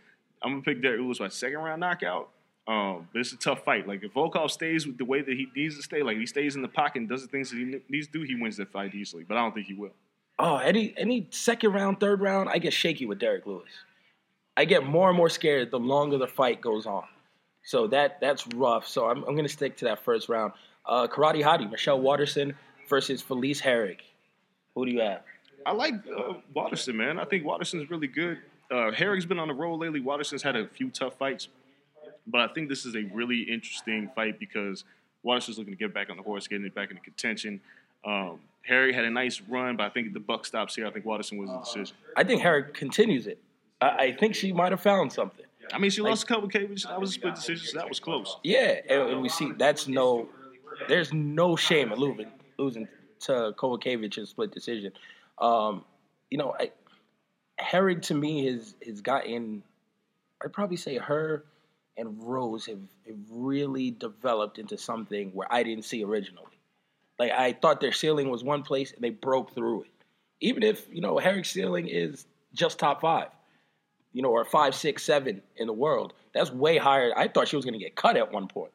I'm 0.41 0.51
gonna 0.51 0.61
pick 0.61 0.81
Derrick 0.81 1.01
Lewis 1.01 1.19
by 1.19 1.27
second 1.29 1.59
round 1.59 1.81
knockout. 1.81 2.29
Um, 2.67 3.07
but 3.13 3.19
it's 3.19 3.31
a 3.31 3.37
tough 3.37 3.63
fight. 3.63 3.87
Like 3.87 4.03
if 4.03 4.13
Volkov 4.13 4.51
stays 4.51 4.85
with 4.85 4.97
the 4.97 5.05
way 5.05 5.21
that 5.21 5.33
he 5.33 5.47
needs 5.55 5.77
to 5.77 5.83
stay, 5.83 6.03
like 6.03 6.17
he 6.17 6.25
stays 6.25 6.55
in 6.55 6.61
the 6.61 6.67
pocket 6.67 6.99
and 6.99 7.09
does 7.09 7.21
the 7.21 7.27
things 7.27 7.49
that 7.49 7.57
he 7.57 7.63
ne- 7.63 7.81
needs 7.89 8.07
to 8.07 8.13
do, 8.13 8.21
he 8.23 8.35
wins 8.35 8.57
that 8.57 8.71
fight 8.71 8.93
easily. 8.93 9.23
But 9.23 9.37
I 9.37 9.41
don't 9.41 9.53
think 9.53 9.67
he 9.67 9.73
will. 9.73 9.93
Oh, 10.39 10.57
any 10.57 10.93
any 10.97 11.27
second 11.31 11.73
round, 11.73 11.99
third 11.99 12.21
round, 12.21 12.49
I 12.49 12.59
get 12.59 12.73
shaky 12.73 13.05
with 13.05 13.19
Derrick 13.19 13.45
Lewis. 13.45 13.69
I 14.55 14.65
get 14.65 14.85
more 14.85 15.09
and 15.09 15.17
more 15.17 15.29
scared 15.29 15.71
the 15.71 15.79
longer 15.79 16.17
the 16.17 16.27
fight 16.27 16.61
goes 16.61 16.85
on. 16.85 17.05
So 17.63 17.87
that 17.87 18.19
that's 18.21 18.47
rough. 18.47 18.87
So 18.87 19.07
I'm 19.09 19.23
I'm 19.23 19.35
gonna 19.35 19.49
stick 19.49 19.77
to 19.77 19.85
that 19.85 20.03
first 20.03 20.29
round. 20.29 20.53
Uh, 20.85 21.07
Karate 21.07 21.43
Hottie, 21.43 21.69
Michelle 21.69 21.99
Waterson 21.99 22.55
versus 22.87 23.21
Felice 23.21 23.61
Herrig. 23.61 23.99
Who 24.75 24.85
do 24.85 24.91
you 24.91 25.01
have? 25.01 25.23
I 25.65 25.73
like 25.73 25.95
uh, 26.07 26.35
Waterson, 26.53 26.95
man. 26.95 27.19
I 27.19 27.25
think 27.25 27.43
Waterson's 27.43 27.89
really 27.89 28.07
good. 28.07 28.37
Uh, 28.71 28.91
Herrig's 28.91 29.25
been 29.25 29.39
on 29.39 29.47
the 29.47 29.53
roll 29.53 29.77
lately. 29.77 29.99
Waterson's 29.99 30.43
had 30.43 30.55
a 30.55 30.67
few 30.67 30.89
tough 30.89 31.17
fights, 31.17 31.49
but 32.25 32.41
I 32.41 32.53
think 32.53 32.69
this 32.69 32.85
is 32.85 32.95
a 32.95 33.03
really 33.13 33.41
interesting 33.41 34.09
fight 34.15 34.39
because 34.39 34.83
Waterson's 35.23 35.57
looking 35.57 35.73
to 35.73 35.77
get 35.77 35.93
back 35.93 36.09
on 36.09 36.17
the 36.17 36.23
horse, 36.23 36.47
getting 36.47 36.65
it 36.65 36.75
back 36.75 36.89
into 36.89 37.01
contention. 37.01 37.59
Um, 38.05 38.39
Herrig 38.69 38.93
had 38.93 39.05
a 39.05 39.09
nice 39.09 39.41
run, 39.47 39.77
but 39.77 39.85
I 39.85 39.89
think 39.89 40.13
the 40.13 40.19
buck 40.19 40.45
stops 40.45 40.75
here. 40.75 40.85
I 40.85 40.91
think 40.91 41.05
Waterson 41.05 41.37
was 41.37 41.49
the 41.49 41.59
decision. 41.59 41.95
I 42.15 42.23
think 42.23 42.41
Herrig 42.41 42.73
continues 42.73 43.27
it. 43.27 43.39
I, 43.81 43.89
I 43.89 44.11
think 44.13 44.35
she 44.35 44.51
might 44.51 44.71
have 44.71 44.81
found 44.81 45.11
something. 45.11 45.45
I 45.73 45.79
mean, 45.79 45.91
she 45.91 46.01
lost 46.01 46.23
a 46.23 46.27
couple 46.27 46.47
cables. 46.47 46.83
That 46.83 46.99
was 46.99 47.11
a 47.11 47.13
split 47.13 47.35
decision, 47.35 47.67
so 47.67 47.77
that 47.77 47.89
was 47.89 47.99
close. 47.99 48.37
Yeah, 48.43 48.79
and, 48.89 49.09
and 49.09 49.21
we 49.21 49.29
see 49.29 49.51
that's 49.57 49.87
no. 49.87 50.29
There's 50.87 51.11
no 51.11 51.55
shame 51.55 51.91
in 51.91 51.99
losing 51.99 52.31
losing 52.57 52.87
to 53.21 53.53
Kowalkiewicz 53.57 54.17
in 54.17 54.25
split 54.25 54.51
decision. 54.51 54.93
Um, 55.39 55.83
you 56.29 56.37
know, 56.37 56.55
I, 56.57 56.71
Herrig 57.59 58.01
to 58.03 58.13
me 58.13 58.45
has 58.45 58.75
has 58.85 59.01
gotten. 59.01 59.63
I'd 60.43 60.53
probably 60.53 60.77
say 60.77 60.97
her 60.97 61.43
and 61.97 62.23
Rose 62.23 62.67
have, 62.67 62.79
have 63.07 63.17
really 63.31 63.91
developed 63.91 64.59
into 64.59 64.77
something 64.77 65.31
where 65.33 65.51
I 65.51 65.63
didn't 65.63 65.85
see 65.85 66.03
originally. 66.03 66.45
Like 67.19 67.31
I 67.31 67.53
thought 67.53 67.81
their 67.81 67.91
ceiling 67.91 68.29
was 68.29 68.43
one 68.43 68.63
place 68.63 68.91
and 68.91 69.03
they 69.03 69.09
broke 69.09 69.53
through 69.53 69.83
it. 69.83 69.91
Even 70.39 70.63
if 70.63 70.85
you 70.91 71.01
know 71.01 71.17
Herrig's 71.17 71.49
ceiling 71.49 71.87
is 71.87 72.25
just 72.53 72.79
top 72.79 73.01
five, 73.01 73.29
you 74.13 74.21
know, 74.21 74.29
or 74.29 74.45
five, 74.45 74.75
six, 74.75 75.03
seven 75.03 75.41
in 75.55 75.67
the 75.67 75.73
world, 75.73 76.13
that's 76.33 76.51
way 76.51 76.77
higher. 76.77 77.11
I 77.15 77.27
thought 77.27 77.47
she 77.47 77.55
was 77.55 77.65
going 77.65 77.73
to 77.73 77.79
get 77.79 77.95
cut 77.95 78.17
at 78.17 78.31
one 78.31 78.47
point. 78.47 78.71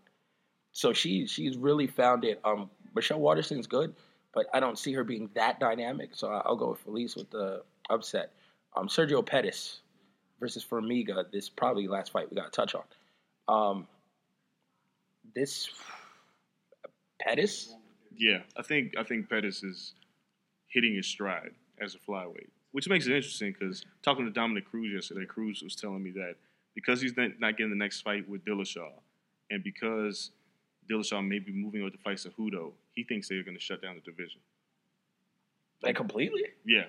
So 0.72 0.92
she 0.92 1.26
she's 1.26 1.56
really 1.56 1.86
found 1.86 2.24
it. 2.24 2.40
Um, 2.44 2.70
Michelle 2.94 3.20
Waterson's 3.20 3.66
good, 3.66 3.94
but 4.34 4.46
I 4.52 4.60
don't 4.60 4.78
see 4.78 4.92
her 4.94 5.04
being 5.04 5.30
that 5.34 5.60
dynamic. 5.60 6.10
So 6.14 6.28
I'll 6.28 6.56
go 6.56 6.70
with 6.70 6.80
Felice 6.80 7.16
with 7.16 7.30
the 7.30 7.62
upset. 7.90 8.32
Um, 8.76 8.88
Sergio 8.88 9.24
Pettis 9.24 9.80
versus 10.40 10.64
Formiga. 10.64 11.30
This 11.30 11.48
probably 11.48 11.86
last 11.86 12.10
fight 12.10 12.30
we 12.30 12.36
got 12.36 12.52
to 12.52 12.56
touch 12.56 12.74
on. 12.74 12.82
Um, 13.48 13.86
this 15.34 15.68
Pettis, 17.20 17.74
Yeah, 18.16 18.38
I 18.56 18.62
think 18.62 18.94
I 18.98 19.02
think 19.02 19.28
Pettis 19.28 19.62
is 19.62 19.94
hitting 20.68 20.94
his 20.94 21.06
stride 21.06 21.50
as 21.80 21.94
a 21.94 21.98
flyweight, 21.98 22.48
which 22.72 22.88
makes 22.88 23.06
it 23.06 23.12
interesting 23.14 23.54
because 23.58 23.84
talking 24.02 24.24
to 24.24 24.30
Dominick 24.30 24.64
Cruz 24.70 24.92
yesterday, 24.92 25.26
Cruz 25.26 25.62
was 25.62 25.74
telling 25.76 26.02
me 26.02 26.10
that 26.12 26.34
because 26.74 27.00
he's 27.00 27.16
not 27.16 27.38
not 27.40 27.56
getting 27.56 27.70
the 27.70 27.76
next 27.76 28.00
fight 28.02 28.28
with 28.28 28.44
Dillashaw, 28.44 28.90
and 29.50 29.62
because 29.64 30.30
Dillashaw 30.90 31.26
may 31.26 31.38
be 31.38 31.52
moving 31.52 31.80
over 31.82 31.90
to 31.90 31.98
fight 31.98 32.16
Cejudo, 32.18 32.72
he 32.94 33.04
thinks 33.04 33.28
they're 33.28 33.42
going 33.44 33.56
to 33.56 33.62
shut 33.62 33.80
down 33.82 33.94
the 33.94 34.00
division. 34.00 34.40
like 35.82 35.96
completely. 35.96 36.44
Yeah, 36.64 36.84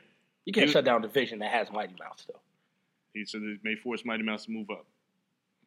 You 0.46 0.54
can't 0.54 0.68
He- 0.68 0.74
shut 0.74 0.86
down 0.86 1.04
a 1.04 1.08
division 1.08 1.40
that 1.40 1.52
has 1.52 1.72
Mighty 1.72 1.96
Mouse 2.00 2.26
though. 2.28 2.40
he 3.14 3.26
said 3.26 3.42
it 3.44 3.60
may 3.64 3.76
force 3.76 4.04
Mighty 4.06 4.24
Mouse 4.24 4.46
to 4.46 4.52
move 4.52 4.70
up. 4.70 4.86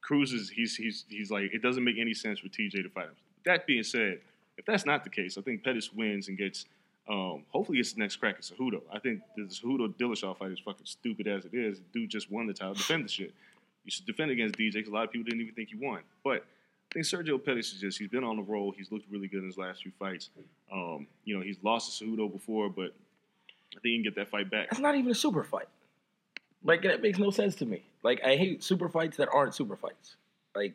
Cruz 0.00 0.32
is 0.32 0.48
he's 0.50 0.76
he's 0.76 1.04
he's 1.08 1.30
like 1.30 1.52
it 1.52 1.62
doesn't 1.62 1.82
make 1.84 1.96
any 1.98 2.14
sense 2.14 2.38
for 2.40 2.48
TJ 2.48 2.82
to 2.82 2.88
fight 2.90 3.06
him. 3.06 3.16
That 3.44 3.66
being 3.66 3.82
said, 3.82 4.20
if 4.58 4.64
that's 4.64 4.86
not 4.86 5.04
the 5.04 5.10
case, 5.10 5.36
I 5.38 5.42
think 5.42 5.62
Pettis 5.62 5.92
wins 5.92 6.28
and 6.28 6.36
gets 6.36 6.66
um, 7.08 7.44
hopefully 7.50 7.78
gets 7.78 7.92
the 7.92 8.00
next 8.00 8.16
crack 8.16 8.36
at 8.36 8.42
Cejudo. 8.42 8.80
I 8.92 8.98
think 8.98 9.20
the 9.36 9.42
Cejudo 9.42 9.94
Dillashaw 9.94 10.36
fight 10.36 10.50
is 10.50 10.58
fucking 10.58 10.86
stupid 10.86 11.28
as 11.28 11.44
it 11.44 11.54
is. 11.54 11.80
Dude 11.92 12.10
just 12.10 12.30
won 12.32 12.46
the 12.46 12.52
title. 12.52 12.74
Defend 12.74 13.04
the 13.04 13.08
shit. 13.08 13.32
You 13.84 13.90
should 13.92 14.06
defend 14.06 14.32
against 14.32 14.56
DJ 14.56 14.72
because 14.74 14.90
a 14.90 14.94
lot 14.94 15.04
of 15.04 15.12
people 15.12 15.24
didn't 15.24 15.42
even 15.42 15.54
think 15.54 15.68
he 15.68 15.76
won. 15.76 16.00
But 16.24 16.44
I 16.90 16.94
think 16.94 17.06
Sergio 17.06 17.42
Pettis 17.42 17.72
is 17.72 17.80
just 17.80 17.98
he's 17.98 18.08
been 18.08 18.24
on 18.24 18.36
the 18.36 18.42
roll. 18.42 18.72
He's 18.76 18.90
looked 18.90 19.10
really 19.10 19.28
good 19.28 19.40
in 19.40 19.46
his 19.46 19.56
last 19.56 19.82
few 19.82 19.92
fights. 19.98 20.30
Um, 20.72 21.06
you 21.24 21.36
know 21.36 21.42
he's 21.42 21.58
lost 21.62 21.98
to 21.98 22.04
Cejudo 22.04 22.32
before, 22.32 22.68
but 22.68 22.92
I 23.76 23.80
think 23.80 23.84
he 23.84 23.94
can 23.96 24.02
get 24.02 24.16
that 24.16 24.28
fight 24.28 24.50
back. 24.50 24.70
That's 24.70 24.80
not 24.80 24.96
even 24.96 25.10
a 25.10 25.14
super 25.14 25.44
fight. 25.44 25.68
Like 26.64 26.82
that 26.82 27.02
makes 27.02 27.18
no 27.18 27.30
sense 27.30 27.54
to 27.56 27.66
me. 27.66 27.84
Like 28.02 28.20
I 28.24 28.34
hate 28.36 28.64
super 28.64 28.88
fights 28.88 29.16
that 29.18 29.28
aren't 29.32 29.54
super 29.54 29.76
fights. 29.76 30.16
Like 30.54 30.74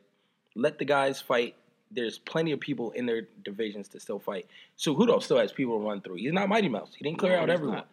let 0.55 0.79
the 0.79 0.85
guys 0.85 1.19
fight. 1.19 1.55
There's 1.93 2.17
plenty 2.19 2.51
of 2.51 2.59
people 2.59 2.91
in 2.91 3.05
their 3.05 3.23
divisions 3.43 3.87
to 3.89 3.99
still 3.99 4.19
fight. 4.19 4.47
Cejudo 4.79 5.21
still 5.21 5.37
has 5.37 5.51
people 5.51 5.77
to 5.79 5.85
run 5.85 6.01
through. 6.01 6.15
He's 6.15 6.31
not 6.31 6.47
Mighty 6.49 6.69
Mouse. 6.69 6.93
He 6.95 7.03
didn't 7.03 7.17
clear 7.19 7.35
No, 7.35 7.41
out 7.43 7.49
everyone. 7.49 7.75
not. 7.77 7.87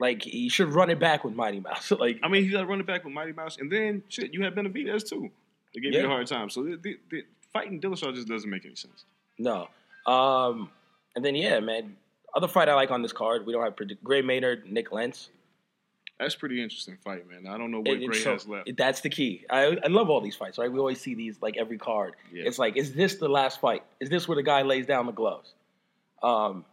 Like 0.00 0.22
he 0.22 0.48
should 0.48 0.68
run 0.72 0.90
it 0.90 1.00
back 1.00 1.24
with 1.24 1.34
Mighty 1.34 1.60
Mouse. 1.60 1.90
like 1.98 2.20
I 2.22 2.28
mean, 2.28 2.42
he's 2.44 2.52
got 2.52 2.60
to 2.60 2.66
run 2.66 2.80
it 2.80 2.86
back 2.86 3.04
with 3.04 3.12
Mighty 3.12 3.32
Mouse, 3.32 3.56
and 3.58 3.70
then 3.72 4.02
shit, 4.08 4.32
you 4.32 4.42
had 4.44 4.54
Benavidez 4.54 5.08
too. 5.08 5.30
They 5.74 5.80
gave 5.80 5.92
you 5.94 6.04
a 6.04 6.08
hard 6.08 6.26
time. 6.26 6.50
So 6.50 6.62
the, 6.62 6.76
the, 6.76 6.98
the 7.10 7.24
fighting 7.52 7.80
Dillashaw 7.80 8.14
just 8.14 8.28
doesn't 8.28 8.48
make 8.48 8.64
any 8.64 8.74
sense. 8.76 9.04
no. 9.38 9.68
Um, 10.06 10.70
and 11.16 11.24
then 11.24 11.34
yeah, 11.34 11.60
man. 11.60 11.96
Other 12.34 12.46
fight 12.48 12.68
I 12.68 12.74
like 12.74 12.90
on 12.90 13.02
this 13.02 13.12
card. 13.12 13.46
We 13.46 13.52
don't 13.54 13.62
have 13.64 13.74
predict- 13.74 14.04
Gray 14.04 14.20
Maynard, 14.22 14.70
Nik 14.70 14.92
Lentz. 14.92 15.30
That's 16.18 16.34
pretty 16.34 16.60
interesting 16.60 16.98
fight, 17.04 17.28
man. 17.30 17.46
I 17.46 17.56
don't 17.56 17.70
know 17.70 17.78
what 17.78 18.00
Gray 18.00 18.18
so- 18.18 18.32
has 18.32 18.48
left. 18.48 18.76
That's 18.76 19.00
the 19.02 19.08
key. 19.08 19.44
I, 19.48 19.76
I 19.84 19.86
love 19.86 20.10
all 20.10 20.20
these 20.20 20.34
fights, 20.34 20.58
right? 20.58 20.70
We 20.70 20.78
always 20.78 21.00
see 21.00 21.14
these 21.14 21.40
like 21.40 21.56
every 21.56 21.78
card. 21.78 22.14
Yeah. 22.32 22.44
It's 22.46 22.58
like, 22.58 22.76
is 22.76 22.92
this 22.92 23.16
the 23.16 23.28
last 23.28 23.60
fight? 23.60 23.84
Is 24.00 24.10
this 24.10 24.26
where 24.26 24.36
the 24.36 24.42
guy 24.42 24.62
lays 24.62 24.86
down 24.86 25.06
the 25.06 25.12
gloves? 25.12 25.54
Um, 26.22 26.64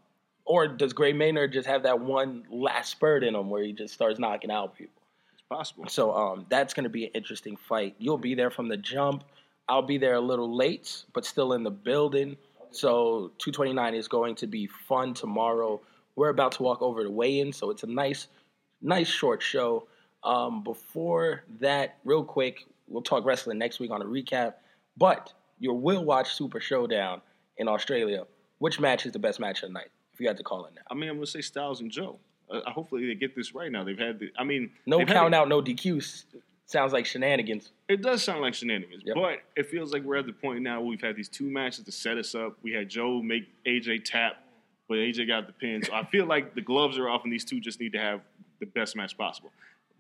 or 0.46 0.68
does 0.68 0.94
Gray 0.94 1.14
Maynard 1.14 1.54
just 1.54 1.68
have 1.68 1.84
that 1.84 2.00
one 2.00 2.46
last 2.50 2.92
spurt 2.92 3.24
in 3.24 3.36
him 3.36 3.50
where 3.50 3.64
he 3.64 3.74
just 3.74 3.94
starts 3.94 4.20
knocking 4.20 4.52
out 4.52 4.76
people? 4.76 5.02
it's 5.34 5.44
possible. 5.48 5.88
So 5.90 6.16
um, 6.16 6.46
that's 6.50 6.74
going 6.74 6.86
to 6.86 6.90
be 6.90 7.06
an 7.06 7.12
interesting 7.14 7.56
fight. 7.56 7.96
You'll 8.00 8.18
be 8.18 8.36
there 8.36 8.50
from 8.50 8.68
the 8.68 8.78
jump. 8.78 9.24
I'll 9.68 9.82
be 9.82 9.98
there 9.98 10.16
a 10.16 10.22
little 10.22 10.56
late, 10.56 11.04
but 11.14 11.26
still 11.26 11.54
in 11.54 11.64
the 11.64 11.72
building. 11.72 12.38
So 12.72 13.32
229 13.40 13.96
is 13.96 14.08
going 14.08 14.36
to 14.36 14.48
be 14.48 14.68
fun 14.68 15.14
tomorrow. 15.14 15.82
We're 16.16 16.30
about 16.30 16.54
to 16.54 16.64
walk 16.64 16.82
over 16.82 17.04
to 17.04 17.10
weigh-in, 17.10 17.52
so 17.52 17.72
it's 17.72 17.84
a 17.84 17.88
nice, 17.88 18.28
nice 18.86 19.08
short 19.10 19.42
show. 19.42 19.88
Um, 20.24 20.64
before 20.64 21.44
that, 21.60 21.98
real 22.04 22.24
quick, 22.24 22.66
we'll 22.88 23.02
talk 23.02 23.26
wrestling 23.26 23.58
next 23.58 23.80
week 23.80 23.92
on 23.92 24.02
a 24.02 24.06
recap. 24.06 24.54
But 24.98 25.34
you 25.60 25.74
will 25.74 26.04
watch 26.06 26.34
Super 26.34 26.60
Showdown 26.60 27.22
in 27.58 27.68
Australia. 27.68 28.26
Which 28.60 28.80
match 28.80 29.06
is 29.06 29.12
the 29.12 29.20
best 29.20 29.40
match 29.40 29.62
of 29.64 29.70
the 29.70 29.74
night? 29.74 29.90
If 30.14 30.20
you 30.22 30.28
had 30.28 30.38
to 30.38 30.44
call 30.44 30.66
it 30.66 30.74
now. 30.76 30.82
I 30.90 30.94
mean, 30.94 31.10
I'm 31.10 31.18
gonna 31.18 31.28
say 31.28 31.42
Styles 31.42 31.82
and 31.82 31.92
Joe. 31.92 32.18
Uh, 32.50 32.62
hopefully 32.70 33.06
they 33.08 33.16
get 33.16 33.36
this 33.36 33.54
right 33.54 33.72
now. 33.72 33.84
They've 33.84 33.98
had 34.00 34.20
the. 34.20 34.32
I 34.40 34.44
mean, 34.46 34.72
No 34.86 35.04
count 35.06 35.36
out, 35.36 35.50
no 35.50 35.62
DQs. 35.62 36.24
Sounds 36.68 36.94
like 36.94 37.06
shenanigans. 37.06 37.72
It 37.90 38.02
does 38.02 38.24
sound 38.24 38.42
like 38.42 38.56
shenanigans, 38.56 39.04
Yep. 39.06 39.16
but 39.16 39.40
it 39.56 39.68
feels 39.68 39.94
like 39.94 40.02
we're 40.04 40.16
at 40.16 40.26
the 40.26 40.34
point 40.34 40.62
now 40.64 40.80
where 40.80 40.90
we've 40.90 41.02
had 41.02 41.16
these 41.16 41.30
two 41.30 41.46
matches 41.52 41.84
to 41.86 41.92
set 41.92 42.18
us 42.18 42.34
up. 42.34 42.58
We 42.64 42.72
had 42.72 42.90
Joe 42.90 43.22
make 43.22 43.44
AJ 43.68 44.06
tap, 44.06 44.38
but 44.88 44.96
AJ 44.96 45.28
got 45.28 45.46
the 45.46 45.54
pin. 45.54 45.84
So 45.84 45.94
I 45.94 46.06
feel 46.06 46.26
like 46.26 46.56
the 46.56 46.62
gloves 46.62 46.98
are 46.98 47.08
off, 47.08 47.24
and 47.24 47.32
these 47.32 47.46
two 47.46 47.60
just 47.60 47.80
need 47.80 47.92
to 47.94 48.00
have 48.00 48.22
the 48.74 48.80
best 48.80 48.96
match 48.96 49.18
possible. 49.18 49.52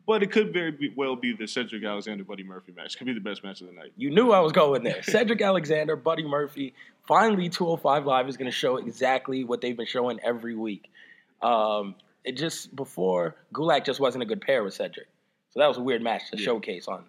But 0.08 0.22
it 0.22 0.32
could 0.32 0.54
very 0.54 0.72
be, 0.72 0.94
well 0.96 1.16
be 1.16 1.34
the 1.34 1.48
Cedric 1.48 1.84
Alexander 1.84 2.24
Buddy 2.24 2.44
Murphy 2.44 2.72
match. 2.76 2.96
Could 2.98 3.08
be 3.08 3.14
the 3.14 3.20
best 3.20 3.44
match 3.44 3.62
of 3.62 3.68
the 3.68 3.74
night. 3.74 3.92
You 3.98 4.12
knew 4.12 4.32
I 4.32 4.40
was 4.40 4.52
going 4.52 4.84
there. 4.84 5.02
Cedric 5.04 5.42
Alexander, 5.42 5.96
Buddy 5.96 6.24
Murphy. 6.24 6.74
Finally, 7.08 7.50
205 7.50 8.06
Live 8.06 8.30
is 8.30 8.38
going 8.38 8.50
to 8.50 8.56
show 8.56 8.78
exactly 8.78 9.44
what 9.44 9.62
they've 9.62 9.76
been 9.78 9.86
showing 9.88 10.20
every 10.24 10.56
week. 10.56 10.90
Um, 11.42 11.96
it 12.24 12.38
just 12.38 12.76
before 12.76 13.36
Gulak 13.54 13.84
just 13.86 14.00
wasn't 14.00 14.24
a 14.24 14.26
good 14.26 14.42
pair 14.42 14.64
with 14.64 14.74
Cedric, 14.74 15.08
so 15.52 15.60
that 15.60 15.68
was 15.68 15.78
a 15.78 15.82
weird 15.82 16.02
match 16.02 16.30
to 16.32 16.38
Yeah. 16.38 16.46
showcase 16.46 16.88
on 16.88 17.04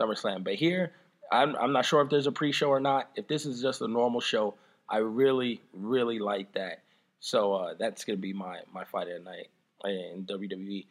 SummerSlam. 0.00 0.44
But 0.44 0.54
here, 0.54 0.92
I'm 1.32 1.54
I'm 1.56 1.72
not 1.72 1.84
sure 1.84 2.00
if 2.02 2.10
there's 2.10 2.26
a 2.26 2.32
pre-show 2.32 2.68
or 2.68 2.80
not. 2.80 3.10
If 3.16 3.26
this 3.28 3.46
is 3.46 3.60
just 3.62 3.80
a 3.80 3.88
normal 3.88 4.20
show, 4.20 4.54
I 4.88 4.98
really 4.98 5.60
really 5.72 6.18
like 6.18 6.52
that. 6.54 6.82
So 7.20 7.54
uh, 7.54 7.74
that's 7.78 8.04
going 8.04 8.16
to 8.16 8.20
be 8.20 8.32
my 8.32 8.60
my 8.72 8.84
fight 8.84 9.08
at 9.08 9.22
night 9.24 9.48
in 9.84 10.24
WWE. 10.28 10.86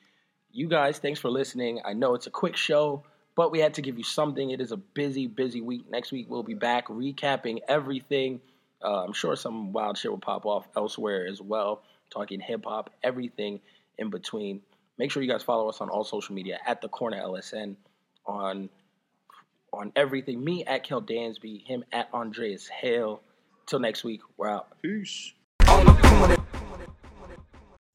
You 0.51 0.67
guys, 0.67 0.97
thanks 0.97 1.19
for 1.19 1.29
listening. 1.29 1.79
I 1.85 1.93
know 1.93 2.15
it's 2.15 2.25
a 2.27 2.31
quick 2.31 2.55
show, 2.55 3.03
but 3.35 3.51
we 3.51 3.59
had 3.59 3.75
to 3.75 3.81
give 3.81 3.97
you 3.97 4.03
something. 4.03 4.49
It 4.49 4.59
is 4.59 4.71
a 4.71 4.77
busy, 4.77 5.27
busy 5.27 5.61
week. 5.61 5.89
Next 5.89 6.11
week 6.11 6.27
we'll 6.29 6.43
be 6.43 6.55
back 6.55 6.87
recapping 6.87 7.59
everything. 7.67 8.41
Uh, 8.83 9.03
I'm 9.03 9.13
sure 9.13 9.35
some 9.35 9.73
wild 9.73 9.97
shit 9.97 10.09
will 10.09 10.17
pop 10.17 10.45
off 10.45 10.67
elsewhere 10.75 11.27
as 11.27 11.41
well. 11.41 11.83
Talking 12.09 12.39
hip 12.39 12.65
hop, 12.65 12.89
everything 13.03 13.59
in 13.99 14.09
between. 14.09 14.61
Make 14.97 15.11
sure 15.11 15.21
you 15.21 15.29
guys 15.29 15.43
follow 15.43 15.69
us 15.69 15.81
on 15.81 15.89
all 15.89 16.03
social 16.03 16.33
media 16.33 16.59
at 16.65 16.81
the 16.81 16.89
Corner 16.89 17.21
LSN 17.21 17.75
on 18.25 18.69
on 19.71 19.91
everything. 19.95 20.43
Me 20.43 20.65
at 20.65 20.83
Kel 20.83 21.01
Dansby, 21.01 21.63
him 21.63 21.83
at 21.91 22.09
Andreas 22.11 22.67
Hale. 22.67 23.21
Till 23.67 23.79
next 23.79 24.03
week, 24.03 24.21
we're 24.35 24.49
out. 24.49 24.81
Peace. 24.81 25.33